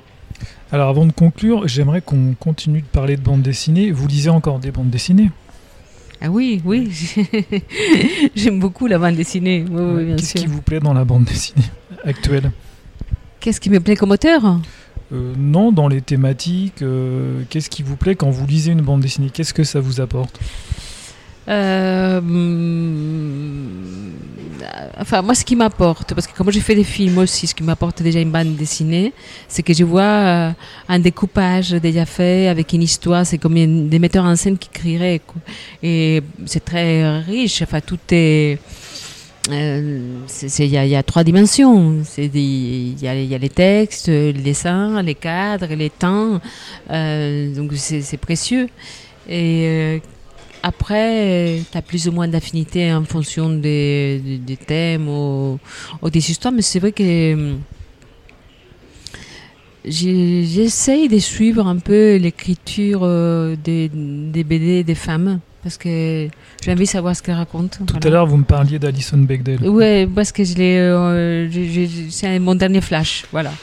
Alors 0.73 0.89
avant 0.89 1.05
de 1.05 1.12
conclure, 1.12 1.67
j'aimerais 1.67 2.01
qu'on 2.01 2.33
continue 2.39 2.81
de 2.81 2.88
parler 2.88 3.15
de 3.15 3.21
bande 3.21 3.43
dessinée. 3.43 3.91
Vous 3.91 4.07
lisez 4.07 4.31
encore 4.31 4.57
des 4.57 4.71
bandes 4.71 4.89
dessinées? 4.89 5.29
Ah 6.19 6.31
oui, 6.31 6.63
oui. 6.65 6.89
J'aime 8.36 8.59
beaucoup 8.59 8.88
la 8.88 8.97
bande 8.97 9.15
dessinée. 9.15 9.65
Oui, 9.69 9.81
oui, 9.81 10.05
bien 10.05 10.15
Qu'est-ce 10.15 10.33
qui 10.33 10.47
vous 10.47 10.63
plaît 10.63 10.79
dans 10.79 10.95
la 10.95 11.05
bande 11.05 11.25
dessinée 11.25 11.67
actuelle? 12.03 12.51
Qu'est-ce 13.39 13.62
qui 13.62 13.69
me 13.69 13.79
plaît 13.81 13.95
comme 13.95 14.09
auteur? 14.09 14.41
Euh, 15.12 15.33
Non, 15.38 15.71
dans 15.71 15.88
les 15.88 16.01
thématiques, 16.01 16.81
euh, 16.81 17.43
qu'est-ce 17.51 17.69
qui 17.69 17.83
vous 17.83 17.95
plaît 17.95 18.15
quand 18.15 18.31
vous 18.31 18.47
lisez 18.47 18.71
une 18.71 18.81
bande 18.81 19.01
dessinée? 19.01 19.29
Qu'est-ce 19.31 19.53
que 19.53 19.63
ça 19.63 19.79
vous 19.79 20.01
apporte? 20.01 20.39
Euh, 21.49 22.17
hum, 22.17 23.69
Enfin, 24.99 25.21
moi, 25.21 25.36
ce 25.36 25.43
qui 25.43 25.56
m'apporte, 25.56 26.13
parce 26.13 26.28
que 26.28 26.36
comme 26.36 26.52
j'ai 26.52 26.60
fait 26.60 26.76
des 26.76 26.84
films 26.84 27.17
aussi, 27.19 27.47
ce 27.47 27.56
qui 27.56 27.63
m'apporte 27.63 28.02
déjà 28.02 28.19
une 28.19 28.32
bande 28.32 28.56
dessinée, 28.56 29.13
c'est 29.47 29.63
que 29.63 29.73
je 29.73 29.84
vois 29.84 30.02
euh, 30.04 30.52
un 30.88 30.99
découpage 30.99 31.71
déjà 31.71 32.06
fait 32.06 32.47
avec 32.47 32.73
une 32.73 32.84
histoire. 32.84 33.26
C'est 33.26 33.38
comme 33.38 33.56
des 33.89 33.99
metteurs 33.99 34.26
en 34.26 34.36
scène 34.36 34.58
qui 34.58 34.69
crieraient. 34.69 35.21
Et 35.82 36.21
c'est 36.45 36.63
très 36.63 37.19
riche. 37.19 37.62
Enfin, 37.62 37.82
tout 37.82 37.99
est 38.12 38.60
euh, 39.52 40.21
il 40.60 40.65
y, 40.67 40.95
a- 40.95 41.04
trois 41.04 41.23
dimensions. 41.23 42.02
Il 42.17 43.02
y, 43.02 43.08
a, 43.08 43.13
les 43.38 43.49
textes, 43.49 44.08
les 44.08 44.32
dessins, 44.34 45.02
les 45.02 45.15
cadres, 45.15 45.67
les 45.73 45.89
temps. 45.89 46.39
Euh, 46.89 47.54
donc 47.54 47.71
c'est 47.76 48.17
précieux. 48.17 48.69
Et 49.28 49.65
euh, 49.67 49.99
après, 50.63 51.60
tu 51.71 51.78
as 51.78 51.82
plus 51.82 52.08
ou 52.08 52.12
moins 52.13 52.28
d'affinité 52.28 52.91
en 52.93 53.04
fonction 53.04 53.49
des, 53.49 54.19
des- 54.26 54.38
des 54.38 54.58
thèmes 54.58 55.08
ou, 55.10 55.60
ou 56.02 56.10
des 56.10 56.32
histoires. 56.32 56.54
Mais 56.54 56.62
c'est 56.62 56.80
vrai 56.80 56.91
que 56.93 57.34
hum, 57.34 57.60
j'essaye 59.86 61.08
de 61.10 61.19
suivre 61.19 61.67
un 61.67 61.78
peu 61.78 62.15
l'écriture 62.17 63.02
euh, 63.04 63.56
des, 63.62 63.89
des 63.93 64.43
BD 64.43 64.84
des 64.84 64.95
femmes. 64.95 65.39
Parce 65.62 65.78
que 65.78 66.28
j'ai 66.62 66.71
envie 66.73 66.84
de 66.84 66.89
savoir 66.89 67.15
ce 67.15 67.23
qu'elles 67.23 67.36
racontent. 67.36 67.78
Tout 67.86 67.93
Voilà. 67.93 68.08
à 68.08 68.10
l'heure, 68.10 68.28
vous 68.28 68.36
me 68.36 68.43
parliez 68.43 68.80
d'Alison 68.80 69.17
Bechdel. 69.17 69.62
Ouais, 69.69 70.06
parce 70.13 70.34
que 70.34 70.43
je 70.43 70.56
l'ai, 70.56 70.78
euh, 70.78 71.47
c'est 72.10 72.38
mon 72.39 72.54
dernier 72.56 72.82
flash, 72.82 73.23
voilà. 73.32 73.54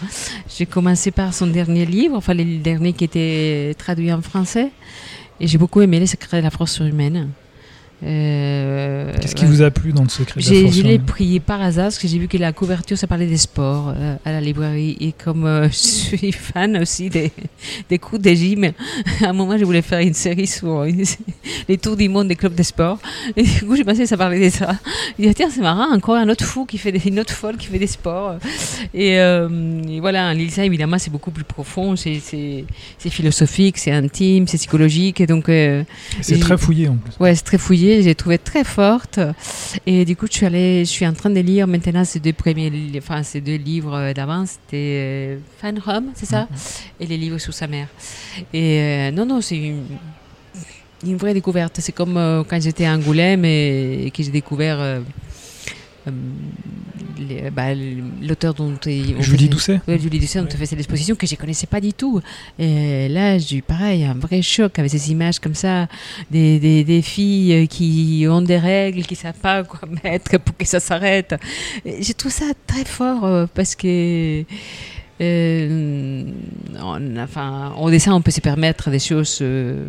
J'ai 0.48 0.64
commencé 0.64 1.10
par 1.10 1.34
son 1.34 1.46
dernier 1.48 1.84
livre, 1.84 2.16
enfin 2.16 2.32
le 2.32 2.56
dernier 2.56 2.94
qui 2.94 3.04
était 3.04 3.74
traduit 3.76 4.10
en 4.10 4.22
français, 4.22 4.70
et 5.40 5.46
j'ai 5.46 5.58
beaucoup 5.58 5.80
aimé 5.80 5.98
Les 5.98 6.06
secrets 6.06 6.38
de 6.38 6.44
la 6.44 6.50
force 6.50 6.72
surhumaine. 6.72 7.30
Euh, 8.02 9.12
Qu'est-ce 9.20 9.34
qui 9.34 9.44
ouais. 9.44 9.50
vous 9.50 9.62
a 9.62 9.70
plu 9.70 9.92
dans 9.92 10.02
le 10.02 10.08
secret 10.08 10.40
de 10.40 10.64
la 10.64 10.70
Je 10.70 10.82
l'ai 10.82 10.98
pris 10.98 11.38
par 11.40 11.60
hasard 11.60 11.86
parce 11.86 11.98
que 11.98 12.08
j'ai 12.08 12.18
vu 12.18 12.28
que 12.28 12.36
la 12.38 12.52
couverture, 12.52 12.96
ça 12.96 13.06
parlait 13.06 13.26
des 13.26 13.36
sports 13.36 13.92
euh, 13.96 14.16
à 14.24 14.32
la 14.32 14.40
librairie. 14.40 14.96
Et 15.00 15.12
comme 15.12 15.44
euh, 15.44 15.68
je 15.70 15.74
suis 15.76 16.32
fan 16.32 16.76
aussi 16.78 17.10
des, 17.10 17.30
des 17.88 17.98
coups 17.98 18.22
de 18.22 18.30
gym, 18.30 18.64
à 19.22 19.28
un 19.28 19.32
moment, 19.32 19.58
je 19.58 19.64
voulais 19.64 19.82
faire 19.82 20.00
une 20.00 20.14
série 20.14 20.46
sur 20.46 20.84
les 21.68 21.78
tours 21.78 21.96
du 21.96 22.08
monde 22.08 22.28
des 22.28 22.36
clubs 22.36 22.54
de 22.54 22.62
sport. 22.62 22.98
Et 23.36 23.42
du 23.42 23.60
coup, 23.66 23.76
j'ai 23.76 23.84
pensé 23.84 24.00
que 24.02 24.06
ça 24.08 24.16
parlait 24.16 24.48
de 24.50 24.54
ça. 24.54 24.76
Je 25.18 25.26
dit, 25.26 25.34
tiens, 25.34 25.48
c'est 25.50 25.60
marrant, 25.60 25.92
encore 25.94 26.16
un 26.16 26.28
autre 26.28 26.44
fou 26.44 26.64
qui 26.64 26.78
fait 26.78 26.92
des, 26.92 27.06
une 27.08 27.20
autre 27.20 27.32
folle 27.34 27.56
qui 27.56 27.66
fait 27.66 27.78
des 27.78 27.86
sports. 27.86 28.36
Et, 28.94 29.14
et 29.16 30.00
voilà, 30.00 30.32
lire 30.34 30.50
ça, 30.50 30.64
évidemment, 30.64 30.98
c'est 30.98 31.10
beaucoup 31.10 31.30
plus 31.30 31.44
profond, 31.44 31.96
c'est- 31.96 32.20
philosophique, 33.10 33.76
c'est 33.78 33.90
intime, 33.92 34.46
c'est 34.46 34.56
psychologique. 34.58 35.20
Et 35.20 35.26
donc, 35.26 35.50
C'est 36.20 36.38
très 36.40 36.56
fouillé 36.56 36.88
en 36.88 36.96
plus. 36.96 37.12
Ouais, 37.20 37.34
c'est 37.34 37.42
très 37.44 37.58
fouillé, 37.58 37.89
j'ai 38.02 38.14
trouvé 38.14 38.38
très 38.38 38.64
forte. 38.64 39.20
Et 39.86 40.04
du 40.04 40.16
coup, 40.16 40.26
je 40.30 40.36
suis, 40.36 40.46
allée, 40.46 40.84
je 40.84 40.90
suis 40.90 41.06
en 41.06 41.12
train 41.12 41.30
de 41.30 41.40
lire 41.40 41.66
maintenant 41.66 42.04
ces 42.04 42.20
deux 42.20 42.32
premiers 42.32 42.70
enfin, 42.98 43.22
ces 43.22 43.40
deux 43.40 43.56
livres 43.56 43.94
euh, 43.94 44.12
d'avant. 44.12 44.44
C'était 44.46 44.74
euh, 44.74 45.38
Fan 45.58 45.80
Home, 45.86 46.10
c'est 46.14 46.26
ça? 46.26 46.48
Et 46.98 47.06
les 47.06 47.16
livres 47.16 47.38
sous 47.38 47.52
sa 47.52 47.66
mère. 47.66 47.88
Et 48.52 48.78
euh, 48.80 49.10
non, 49.10 49.26
non, 49.26 49.40
c'est 49.40 49.56
une, 49.56 49.84
une 51.04 51.16
vraie 51.16 51.34
découverte. 51.34 51.78
C'est 51.80 51.92
comme 51.92 52.16
euh, 52.16 52.42
quand 52.48 52.60
j'étais 52.60 52.86
à 52.86 52.94
Angoulême 52.94 53.44
et, 53.44 54.06
et 54.06 54.10
que 54.10 54.22
j'ai 54.22 54.30
découvert 54.30 54.80
euh, 54.80 55.00
euh, 56.06 56.10
bah, 57.52 57.74
l'auteur 58.22 58.54
dont 58.54 58.72
on 58.86 59.22
Julie 59.22 59.48
Doucet 59.48 59.80
Ouais, 59.86 59.98
Julie 59.98 60.18
Doucet, 60.18 60.40
on 60.40 60.46
te 60.46 60.56
fait 60.56 60.66
cette 60.66 60.78
exposition 60.78 61.14
que 61.14 61.26
je 61.26 61.34
ne 61.34 61.38
connaissais 61.38 61.66
pas 61.66 61.80
du 61.80 61.92
tout. 61.92 62.20
Et 62.58 63.08
là, 63.08 63.38
j'ai 63.38 63.56
eu 63.56 63.62
pareil, 63.62 64.04
un 64.04 64.14
vrai 64.14 64.42
choc 64.42 64.78
avec 64.78 64.90
ces 64.90 65.10
images 65.10 65.38
comme 65.38 65.54
ça, 65.54 65.86
des, 66.30 66.58
des, 66.58 66.84
des 66.84 67.02
filles 67.02 67.68
qui 67.68 68.26
ont 68.28 68.42
des 68.42 68.58
règles, 68.58 69.02
qui 69.02 69.14
ne 69.14 69.18
savent 69.18 69.34
pas 69.40 69.64
quoi 69.64 69.80
mettre 70.04 70.38
pour 70.38 70.56
que 70.56 70.66
ça 70.66 70.80
s'arrête. 70.80 71.34
Et 71.84 72.02
Je 72.02 72.12
trouve 72.12 72.32
ça 72.32 72.46
très 72.66 72.84
fort 72.84 73.24
euh, 73.24 73.46
parce 73.54 73.74
que. 73.74 74.44
euh, 75.20 76.24
on, 76.82 77.16
enfin, 77.18 77.72
au 77.78 77.90
dessin, 77.90 78.14
on 78.14 78.22
peut 78.22 78.30
se 78.30 78.40
permettre 78.40 78.90
des 78.90 78.98
choses 78.98 79.38
euh, 79.42 79.86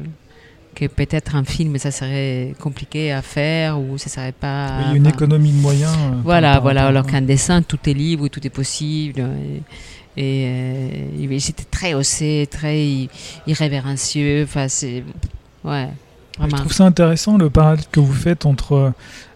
que 0.75 0.86
peut-être 0.88 1.36
un 1.36 1.43
film, 1.43 1.77
ça 1.77 1.91
serait 1.91 2.53
compliqué 2.60 3.12
à 3.12 3.21
faire 3.21 3.79
ou 3.79 3.97
ça 3.97 4.10
serait 4.10 4.31
pas. 4.31 4.79
Il 4.81 4.88
y 4.88 4.93
a 4.93 4.95
une 4.95 5.07
enfin, 5.07 5.15
économie 5.15 5.51
de 5.51 5.57
moyens. 5.57 5.91
euh, 5.93 6.15
voilà, 6.23 6.60
voilà. 6.60 6.88
Alors 6.88 7.05
qu'un 7.05 7.21
dessin, 7.21 7.62
tout 7.62 7.79
est 7.88 7.93
libre, 7.93 8.27
tout 8.29 8.45
est 8.45 8.49
possible. 8.49 9.25
Et, 10.17 10.21
et, 10.21 11.27
euh, 11.29 11.39
c'était 11.39 11.65
très 11.65 11.93
osé, 11.93 12.47
très 12.49 13.07
irrévérencieux. 13.47 14.43
Enfin, 14.43 14.67
c'est. 14.67 15.03
Ouais, 15.63 15.89
Je 16.36 16.39
vraiment. 16.39 16.57
trouve 16.57 16.73
ça 16.73 16.86
intéressant 16.86 17.38
le 17.38 17.49
parallèle 17.49 17.84
que 17.91 17.99
vous 17.99 18.13
faites 18.13 18.45
entre 18.45 18.73
euh, 18.73 18.89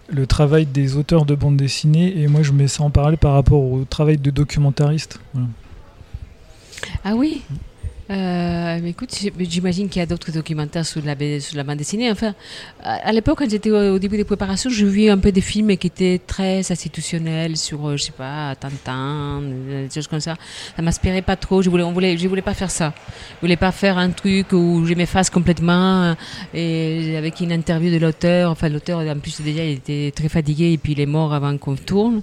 le 0.10 0.26
travail 0.28 0.65
des 0.65 0.95
auteurs 0.95 1.26
de 1.26 1.36
bande 1.36 1.58
dessinée 1.58 2.19
et 2.19 2.28
moi 2.28 2.43
je 2.43 2.52
mets 2.52 2.67
ça 2.67 2.84
en 2.84 2.89
parallèle 2.91 3.17
par 3.17 3.34
rapport 3.34 3.60
au 3.62 3.84
travail 3.86 4.17
de 4.17 4.32
documentariste. 4.32 5.19
Voilà. 5.34 5.48
Ah 7.04 7.15
oui? 7.15 7.41
Euh, 8.12 8.78
écoute, 8.86 9.10
j'imagine 9.39 9.89
qu'il 9.89 10.00
y 10.00 10.04
a 10.04 10.06
d'autres 10.06 10.32
documentaires 10.32 10.86
sur 10.86 11.02
la, 11.04 11.15
B- 11.15 11.39
sur 11.39 11.58
la 11.58 11.63
bande 11.63 11.78
dessinée. 11.78 12.12
Enfin, 12.12 12.36
à, 12.84 13.08
à 13.08 13.12
l'époque, 13.12 13.39
quand 13.39 13.50
j'étais 13.50 13.72
au, 13.72 13.96
au 13.96 14.00
début 14.00 14.15
des 14.18 14.24
préparations, 14.24 14.70
je 14.70 14.86
vis 14.86 15.10
un 15.10 15.18
peu 15.18 15.32
des 15.32 15.41
films 15.41 15.76
qui 15.76 15.88
étaient 15.88 16.22
très 16.26 16.72
institutionnels 16.72 17.58
sur, 17.58 17.88
euh, 17.88 17.98
je 17.98 18.04
sais 18.04 18.12
pas, 18.12 18.54
Tintin, 18.56 19.41
euh, 19.41 19.88
des 19.88 19.94
choses 19.94 20.08
comme 20.08 20.20
ça. 20.20 20.36
Ça 20.76 20.82
m'inspirait 20.84 21.24
pas 21.24 21.36
trop. 21.36 21.63
Je 21.63 21.70
voulais, 21.72 21.82
on 21.84 21.94
voulait, 21.94 22.15
je 22.15 22.28
voulais 22.28 22.44
pas 22.44 22.54
faire 22.54 22.70
ça. 22.70 22.94
Je 23.38 23.41
voulais 23.41 23.58
pas 23.58 23.72
faire 23.72 23.98
un 23.98 24.12
truc 24.12 24.52
où 24.52 24.86
je 24.86 24.94
m'efface 24.94 25.32
complètement 25.32 26.15
et 26.54 27.15
avec 27.18 27.39
une 27.39 27.52
interview 27.52 27.89
de 27.91 27.98
l'auteur. 27.98 28.52
Enfin, 28.52 28.70
l'auteur, 28.70 29.00
en 29.00 29.18
plus, 29.20 29.41
déjà, 29.41 29.63
il 29.65 29.72
était 29.78 30.12
très 30.15 30.30
fatigué 30.30 30.74
et 30.74 30.78
puis 30.78 30.91
il 30.91 31.00
est 31.00 31.06
mort 31.08 31.34
avant 31.34 31.58
qu'on 31.58 31.76
tourne. 31.76 32.22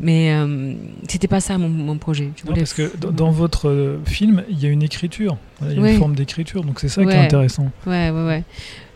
Mais 0.00 0.32
euh, 0.32 0.74
c'était 1.08 1.28
pas 1.28 1.40
ça 1.40 1.56
mon, 1.56 1.68
mon 1.68 1.98
projet. 1.98 2.30
Je 2.36 2.42
Non, 2.44 2.50
voulais 2.50 2.62
parce 2.62 2.74
que 2.74 2.90
dans, 2.96 3.12
dans 3.12 3.30
votre 3.30 4.00
film, 4.06 4.42
il 4.50 4.58
y 4.60 4.66
a 4.66 4.70
une 4.70 4.82
écriture, 4.82 5.19
Il 5.20 5.72
y 5.74 5.78
a 5.78 5.80
Oui. 5.82 5.92
une 5.92 5.98
forme 5.98 6.14
d'écriture, 6.14 6.64
donc 6.64 6.80
c'est 6.80 6.88
ça 6.88 7.04
qui 7.04 7.10
est 7.10 7.16
intéressant. 7.16 7.70
Ouais, 7.86 8.10
ouais, 8.10 8.26
ouais. 8.26 8.44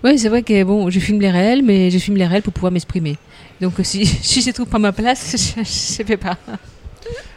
Ouais, 0.03 0.19
c'est 0.19 0.29
vrai 0.29 0.43
que 0.43 0.63
bon, 0.65 0.91
je 0.91 0.99
filme 1.01 1.21
les 1.21 1.31
réels, 1.31 1.63
mais 1.63 1.91
je 1.91 1.99
filme 1.99 2.17
les 2.17 2.27
réels 2.27 2.43
pour 2.43 2.53
pouvoir 2.53 2.73
m'exprimer. 2.73 3.17
Donc 3.61 3.75
si, 3.83 4.05
si 4.23 4.43
je 4.43 4.51
trouve 4.51 4.67
pas 4.67 4.79
ma 4.79 4.93
place, 4.93 5.35
je 5.55 5.61
ne 5.61 5.65
sais 5.65 6.17
pas. 6.17 6.37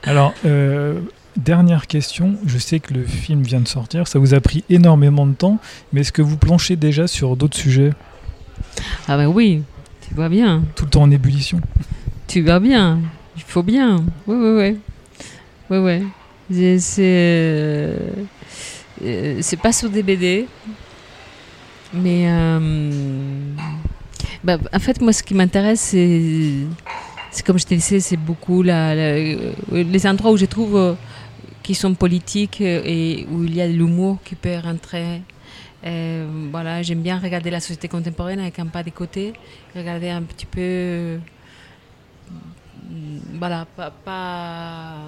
Alors, 0.03 0.33
euh, 0.45 0.99
dernière 1.35 1.87
question, 1.87 2.35
je 2.45 2.57
sais 2.57 2.79
que 2.79 2.93
le 2.93 3.03
film 3.05 3.41
vient 3.43 3.59
de 3.61 3.67
sortir, 3.67 4.07
ça 4.07 4.19
vous 4.19 4.33
a 4.33 4.39
pris 4.41 4.63
énormément 4.69 5.25
de 5.27 5.33
temps, 5.33 5.59
mais 5.93 6.01
est-ce 6.01 6.11
que 6.11 6.21
vous 6.21 6.37
planchez 6.37 6.75
déjà 6.75 7.07
sur 7.07 7.35
d'autres 7.35 7.57
sujets, 7.57 7.91
Ah 9.07 9.17
ben 9.17 9.27
oui, 9.27 9.63
tu 10.07 10.13
vois 10.15 10.29
bien, 10.29 10.63
tout 10.75 10.85
le 10.85 10.91
temps 10.91 11.03
en 11.03 11.11
ébullition 11.11 11.59
tu 12.27 12.41
vois 12.41 12.59
bien, 12.59 12.99
il 13.37 13.41
faut 13.43 13.63
bien. 13.63 14.03
Ouais, 14.27 14.35
ouais, 14.35 14.55
ouais. 14.55 14.75
Ouais, 15.69 15.79
ouais. 15.79 16.03
C'est- 16.51 16.77
C'est 16.79 17.95
euh, 19.03 19.37
c'est 19.41 19.57
pas 19.57 19.71
sur 19.71 19.89
des 19.89 20.03
BD, 20.03 20.47
mais 21.93 22.25
euh, 22.27 23.53
bah, 24.43 24.57
en 24.73 24.79
fait, 24.79 25.01
moi, 25.01 25.13
ce 25.13 25.23
qui 25.23 25.33
m'intéresse, 25.33 25.81
c'est 25.81 26.65
c'est 27.31 27.45
comme 27.45 27.59
je 27.59 27.65
te 27.65 27.73
disais, 27.73 27.99
c'est 27.99 28.17
beaucoup 28.17 28.63
euh, 28.63 29.51
les 29.71 30.07
endroits 30.07 30.31
où 30.31 30.37
je 30.37 30.45
trouve 30.45 30.95
qui 31.61 31.75
sont 31.75 31.93
politiques 31.93 32.61
et 32.61 33.27
où 33.31 33.43
il 33.43 33.55
y 33.55 33.61
a 33.61 33.67
de 33.67 33.73
l'humour 33.73 34.17
qui 34.23 34.35
peut 34.35 34.57
rentrer. 34.63 35.21
Voilà, 36.51 36.81
j'aime 36.81 37.01
bien 37.01 37.19
regarder 37.19 37.49
la 37.49 37.59
société 37.59 37.87
contemporaine 37.87 38.39
avec 38.39 38.59
un 38.59 38.65
pas 38.65 38.83
de 38.83 38.89
côté, 38.89 39.33
regarder 39.75 40.09
un 40.09 40.23
petit 40.23 40.45
peu, 40.45 41.19
voilà, 43.37 43.65
pas, 43.75 45.07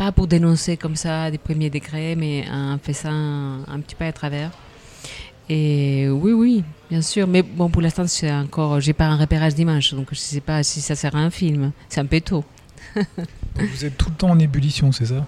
pas 0.00 0.12
pour 0.12 0.26
dénoncer 0.26 0.78
comme 0.78 0.96
ça 0.96 1.30
des 1.30 1.36
premiers 1.36 1.68
degrés, 1.68 2.16
mais 2.16 2.46
en 2.50 2.78
faisant 2.82 3.10
un, 3.10 3.58
un 3.68 3.80
petit 3.80 3.94
pas 3.94 4.06
à 4.06 4.12
travers. 4.12 4.50
Et 5.50 6.08
oui, 6.08 6.32
oui, 6.32 6.64
bien 6.88 7.02
sûr. 7.02 7.26
Mais 7.26 7.42
bon, 7.42 7.68
pour 7.68 7.82
l'instant, 7.82 8.06
c'est 8.06 8.32
encore, 8.32 8.80
j'ai 8.80 8.94
pas 8.94 9.04
un 9.04 9.16
repérage 9.16 9.54
d'image, 9.54 9.92
donc 9.92 10.08
je 10.12 10.18
sais 10.18 10.40
pas 10.40 10.62
si 10.62 10.80
ça 10.80 10.94
sert 10.94 11.14
à 11.14 11.18
un 11.18 11.28
film. 11.28 11.72
C'est 11.90 12.00
un 12.00 12.06
peu 12.06 12.22
tôt. 12.22 12.46
Vous 12.94 13.84
êtes 13.84 13.98
tout 13.98 14.08
le 14.08 14.14
temps 14.14 14.30
en 14.30 14.38
ébullition, 14.38 14.90
c'est 14.90 15.04
ça? 15.04 15.26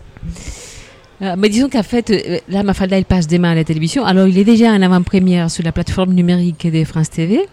Euh, 1.21 1.35
mais 1.37 1.51
disons 1.51 1.69
qu'en 1.69 1.83
fait, 1.83 2.09
euh, 2.09 2.39
là, 2.49 2.63
Mafalda, 2.63 2.97
il 2.97 3.05
passe 3.05 3.27
demain 3.27 3.51
à 3.51 3.55
la 3.55 3.65
télévision. 3.65 4.07
Alors, 4.07 4.27
il 4.27 4.39
est 4.39 4.45
déjà 4.45 4.73
en 4.73 4.81
avant-première 4.81 5.51
sur 5.51 5.65
la 5.65 5.73
plateforme 5.73 6.15
numérique 6.15 6.67
de 6.67 6.83
France 6.85 7.11
TV. 7.11 7.47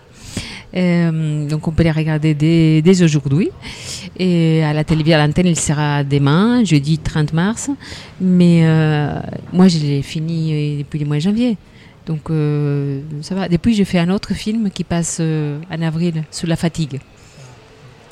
Euh, 0.76 1.48
donc, 1.48 1.68
on 1.68 1.72
peut 1.72 1.84
les 1.84 1.92
regarder 1.92 2.34
dès, 2.34 3.02
aujourd'hui. 3.04 3.50
Et 4.18 4.64
à 4.64 4.74
la 4.74 4.84
télévision, 4.84 5.18
à 5.18 5.26
l'antenne, 5.26 5.48
il 5.48 5.60
sera 5.60 6.04
demain, 6.04 6.64
jeudi 6.64 6.98
30 7.00 7.34
mars. 7.34 7.70
Mais 8.22 8.62
euh, 8.64 9.20
moi, 9.52 9.68
je 9.68 9.80
l'ai 9.80 10.02
fini 10.02 10.54
euh, 10.54 10.78
depuis 10.80 11.00
le 11.00 11.06
mois 11.06 11.18
de 11.18 11.22
janvier. 11.22 11.58
Donc, 12.06 12.30
ça 13.22 13.36
va. 13.36 13.48
Depuis, 13.48 13.76
j'ai 13.76 13.86
fait 13.86 14.00
un 14.00 14.10
autre 14.10 14.34
film 14.34 14.72
qui 14.72 14.84
passe 14.84 15.20
en 15.20 15.82
avril 15.82 16.24
sur 16.32 16.48
la 16.48 16.56
fatigue. 16.56 17.00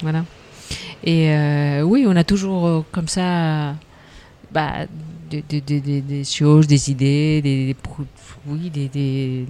Voilà. 0.04 0.24
Et 1.04 1.32
oui, 1.82 2.06
on 2.08 2.16
a 2.16 2.24
toujours 2.24 2.86
comme 2.92 3.08
ça 3.08 3.74
bah, 4.52 4.86
des, 5.30 5.42
des- 5.42 6.24
choses, 6.24 6.68
des 6.68 6.92
idées, 6.92 7.42
des, 7.42 7.76
oui, 8.48 8.70
des, 8.70 9.46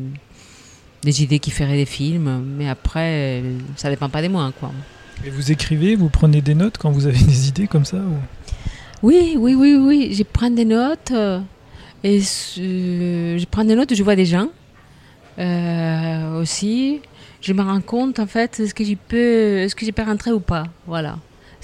des, 1.03 1.09
des 1.11 1.23
idées 1.23 1.39
qui 1.39 1.51
feraient 1.51 1.77
des 1.77 1.85
films. 1.85 2.43
Mais 2.57 2.69
après, 2.69 3.41
euh, 3.41 3.57
ça 3.75 3.89
dépend 3.89 4.09
pas 4.09 4.21
de 4.21 4.27
moi. 4.27 4.51
Quoi. 4.59 4.71
Et 5.25 5.29
vous 5.29 5.51
écrivez, 5.51 5.95
vous 5.95 6.09
prenez 6.09 6.41
des 6.41 6.55
notes 6.55 6.77
quand 6.77 6.91
vous 6.91 7.07
avez 7.07 7.17
des 7.23 7.47
idées 7.49 7.67
comme 7.67 7.85
ça 7.85 7.97
ou- 7.97 8.19
Oui, 9.03 9.35
oui, 9.37 9.55
oui, 9.55 9.75
oui. 9.75 10.13
Je 10.13 10.23
prends 10.23 10.49
des 10.51 10.65
notes. 10.65 11.11
euh, 11.11 11.39
et 12.03 12.21
ce- 12.21 13.35
je 13.39 13.45
prends 13.45 13.63
des 13.63 13.75
notes, 13.75 13.93
je 13.95 14.03
vois 14.03 14.15
des 14.15 14.25
gens. 14.25 14.47
euh, 15.39 16.41
aussi, 16.41 16.99
je 17.41 17.53
me 17.53 17.61
rends 17.61 17.81
compte 17.81 18.19
en 18.19 18.25
fait, 18.27 18.59
est-ce 18.59 18.73
que 18.73 18.83
j'y 18.83 18.95
peux, 18.95 19.57
est-ce 19.59 19.75
que 19.75 19.85
j'y 19.85 19.91
peux 19.91 20.01
rentrer 20.03 20.31
ou 20.31 20.39
pas, 20.39 20.63
voilà. 20.87 21.17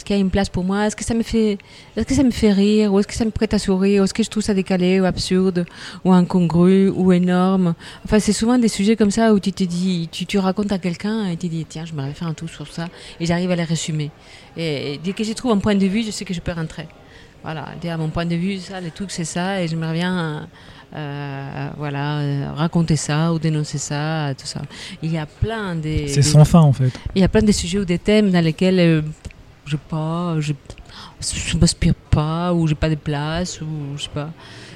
Est-ce 0.03 0.07
qu'il 0.09 0.17
y 0.17 0.19
a 0.19 0.21
une 0.21 0.31
place 0.31 0.49
pour 0.49 0.65
moi? 0.65 0.85
Est-ce 0.85 0.97
que 0.97 1.05
ça 1.05 1.13
me 1.13 1.23
fait, 1.23 1.57
est-ce 1.95 2.05
que 2.05 2.13
ça 2.13 2.23
me 2.23 2.31
fait 2.31 2.51
rire? 2.51 2.93
Ou 2.93 2.99
est-ce 2.99 3.07
que 3.07 3.13
ça 3.13 3.23
me 3.23 3.31
prête 3.31 3.53
à 3.53 3.57
sourire? 3.57 4.03
Est-ce 4.03 4.13
que 4.13 4.21
je 4.21 4.29
trouve 4.29 4.43
ça 4.43 4.53
décalé 4.53 4.99
ou 4.99 5.05
absurde 5.05 5.65
ou 6.03 6.11
incongru 6.11 6.89
ou 6.89 7.13
énorme? 7.13 7.73
Enfin, 8.03 8.19
c'est 8.19 8.33
souvent 8.33 8.57
des 8.57 8.67
sujets 8.67 8.97
comme 8.97 9.11
ça 9.11 9.33
où 9.33 9.39
tu 9.39 9.53
te 9.53 9.63
dis, 9.63 10.09
tu, 10.11 10.25
tu 10.25 10.37
racontes 10.39 10.73
à 10.73 10.77
quelqu'un 10.77 11.27
et 11.27 11.37
tu 11.37 11.47
dis 11.47 11.65
tiens, 11.69 11.85
je 11.85 11.93
m'aurais 11.93 12.11
faire 12.11 12.27
un 12.27 12.33
tour 12.33 12.49
sur 12.49 12.67
ça 12.67 12.89
et 13.21 13.25
j'arrive 13.25 13.49
à 13.51 13.55
les 13.55 13.63
résumer. 13.63 14.11
Et, 14.57 14.99
dès 15.01 15.13
que 15.13 15.23
je 15.23 15.31
trouve 15.31 15.53
un 15.53 15.59
point 15.59 15.75
de 15.75 15.85
vue, 15.85 16.03
je 16.03 16.11
sais 16.11 16.25
que 16.25 16.33
je 16.33 16.41
peux 16.41 16.51
rentrer. 16.51 16.89
Voilà, 17.41 17.69
dire 17.79 17.97
mon 17.97 18.09
point 18.09 18.25
de 18.25 18.35
vue, 18.35 18.57
ça, 18.57 18.81
le 18.81 18.91
truc 18.91 19.09
c'est 19.09 19.23
ça 19.23 19.61
et 19.61 19.69
j'aimerais 19.69 19.93
bien. 19.93 20.49
Euh, 20.95 21.69
voilà, 21.77 22.19
euh, 22.19 22.51
raconter 22.53 22.97
ça 22.97 23.33
ou 23.33 23.39
dénoncer 23.39 23.79
ça, 23.79 24.31
tout 24.37 24.45
ça. 24.45 24.61
Il 25.01 25.11
y 25.11 25.17
a 25.17 25.25
plein 25.25 25.75
des. 25.75 26.07
C'est 26.07 26.21
sans 26.21 26.45
fin 26.45 26.59
en 26.59 26.71
fait. 26.73 26.91
Il 27.15 27.21
y 27.21 27.23
a 27.23 27.27
plein 27.27 27.41
de 27.41 27.51
sujets 27.51 27.79
ou 27.79 27.85
des 27.85 27.97
thèmes 27.97 28.29
dans 28.29 28.43
lesquels 28.43 28.79
euh, 28.79 29.01
je 29.65 29.77
pas, 29.77 30.35
je, 30.39 30.53
je 31.21 31.57
m'inspire 31.57 31.95
pas 31.95 32.53
ou 32.53 32.67
j'ai 32.67 32.75
pas 32.75 32.89
de 32.89 32.95
place 32.95 33.61
ou 33.61 33.67
je 33.97 34.03
sais 34.03 34.09
pas. 34.13 34.29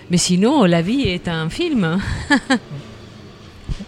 Mais 0.10 0.17
sinon, 0.17 0.63
la 0.65 0.82
vie 0.82 1.02
est 1.02 1.28
un 1.28 1.50
film. 1.50 2.00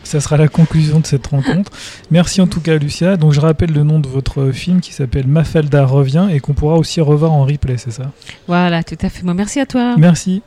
Ça 0.04 0.20
sera 0.20 0.38
la 0.38 0.48
conclusion 0.48 1.00
de 1.00 1.06
cette 1.06 1.28
rencontre. 1.28 1.72
Merci 2.12 2.42
en 2.42 2.48
tout 2.48 2.62
cas, 2.62 2.78
Lucia. 2.78 3.16
Donc, 3.16 3.32
je 3.32 3.40
rappelle 3.40 3.72
le 3.72 3.84
nom 3.84 4.00
de 4.00 4.08
votre 4.08 4.52
film 4.52 4.82
qui 4.82 4.94
s'appelle 4.94 5.28
Mafalda 5.28 5.86
revient 5.86 6.28
et 6.32 6.40
qu'on 6.40 6.54
pourra 6.54 6.76
aussi 6.76 7.00
revoir 7.00 7.32
en 7.32 7.46
replay, 7.46 7.78
c'est 7.78 7.92
ça? 7.92 8.12
Voilà, 8.48 8.84
tout 8.84 8.98
à 9.02 9.10
fait. 9.10 9.24
Bon, 9.24 9.34
merci 9.34 9.60
à 9.60 9.66
toi. 9.66 9.96
Merci. 9.98 10.42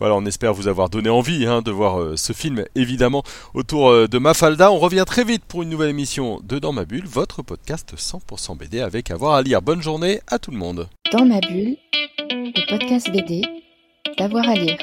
Voilà, 0.00 0.14
on 0.14 0.24
espère 0.26 0.54
vous 0.54 0.68
avoir 0.68 0.88
donné 0.90 1.10
envie 1.10 1.46
hein, 1.46 1.60
de 1.60 1.70
voir 1.72 2.00
euh, 2.00 2.16
ce 2.16 2.32
film, 2.32 2.64
évidemment, 2.76 3.24
autour 3.52 3.90
euh, 3.90 4.06
de 4.06 4.18
Mafalda. 4.18 4.70
On 4.70 4.78
revient 4.78 5.04
très 5.06 5.24
vite 5.24 5.44
pour 5.44 5.62
une 5.62 5.70
nouvelle 5.70 5.90
émission 5.90 6.40
de 6.44 6.58
Dans 6.58 6.72
ma 6.72 6.84
bulle, 6.84 7.06
votre 7.06 7.42
podcast 7.42 7.94
100% 7.96 8.56
BD 8.56 8.80
avec 8.80 9.10
avoir 9.10 9.34
à, 9.34 9.42
lire. 9.42 9.60
Bonne 9.60 9.82
journée 9.82 10.20
à 10.28 10.38
tout 10.38 10.52
le 10.52 10.58
monde. 10.58 10.88
Dans 11.12 11.24
ma 11.24 11.40
bulle, 11.40 11.76
le 12.30 12.70
podcast 12.70 13.10
BD, 13.10 13.42
d'avoir 14.18 14.48
à 14.48 14.54
lire. 14.54 14.78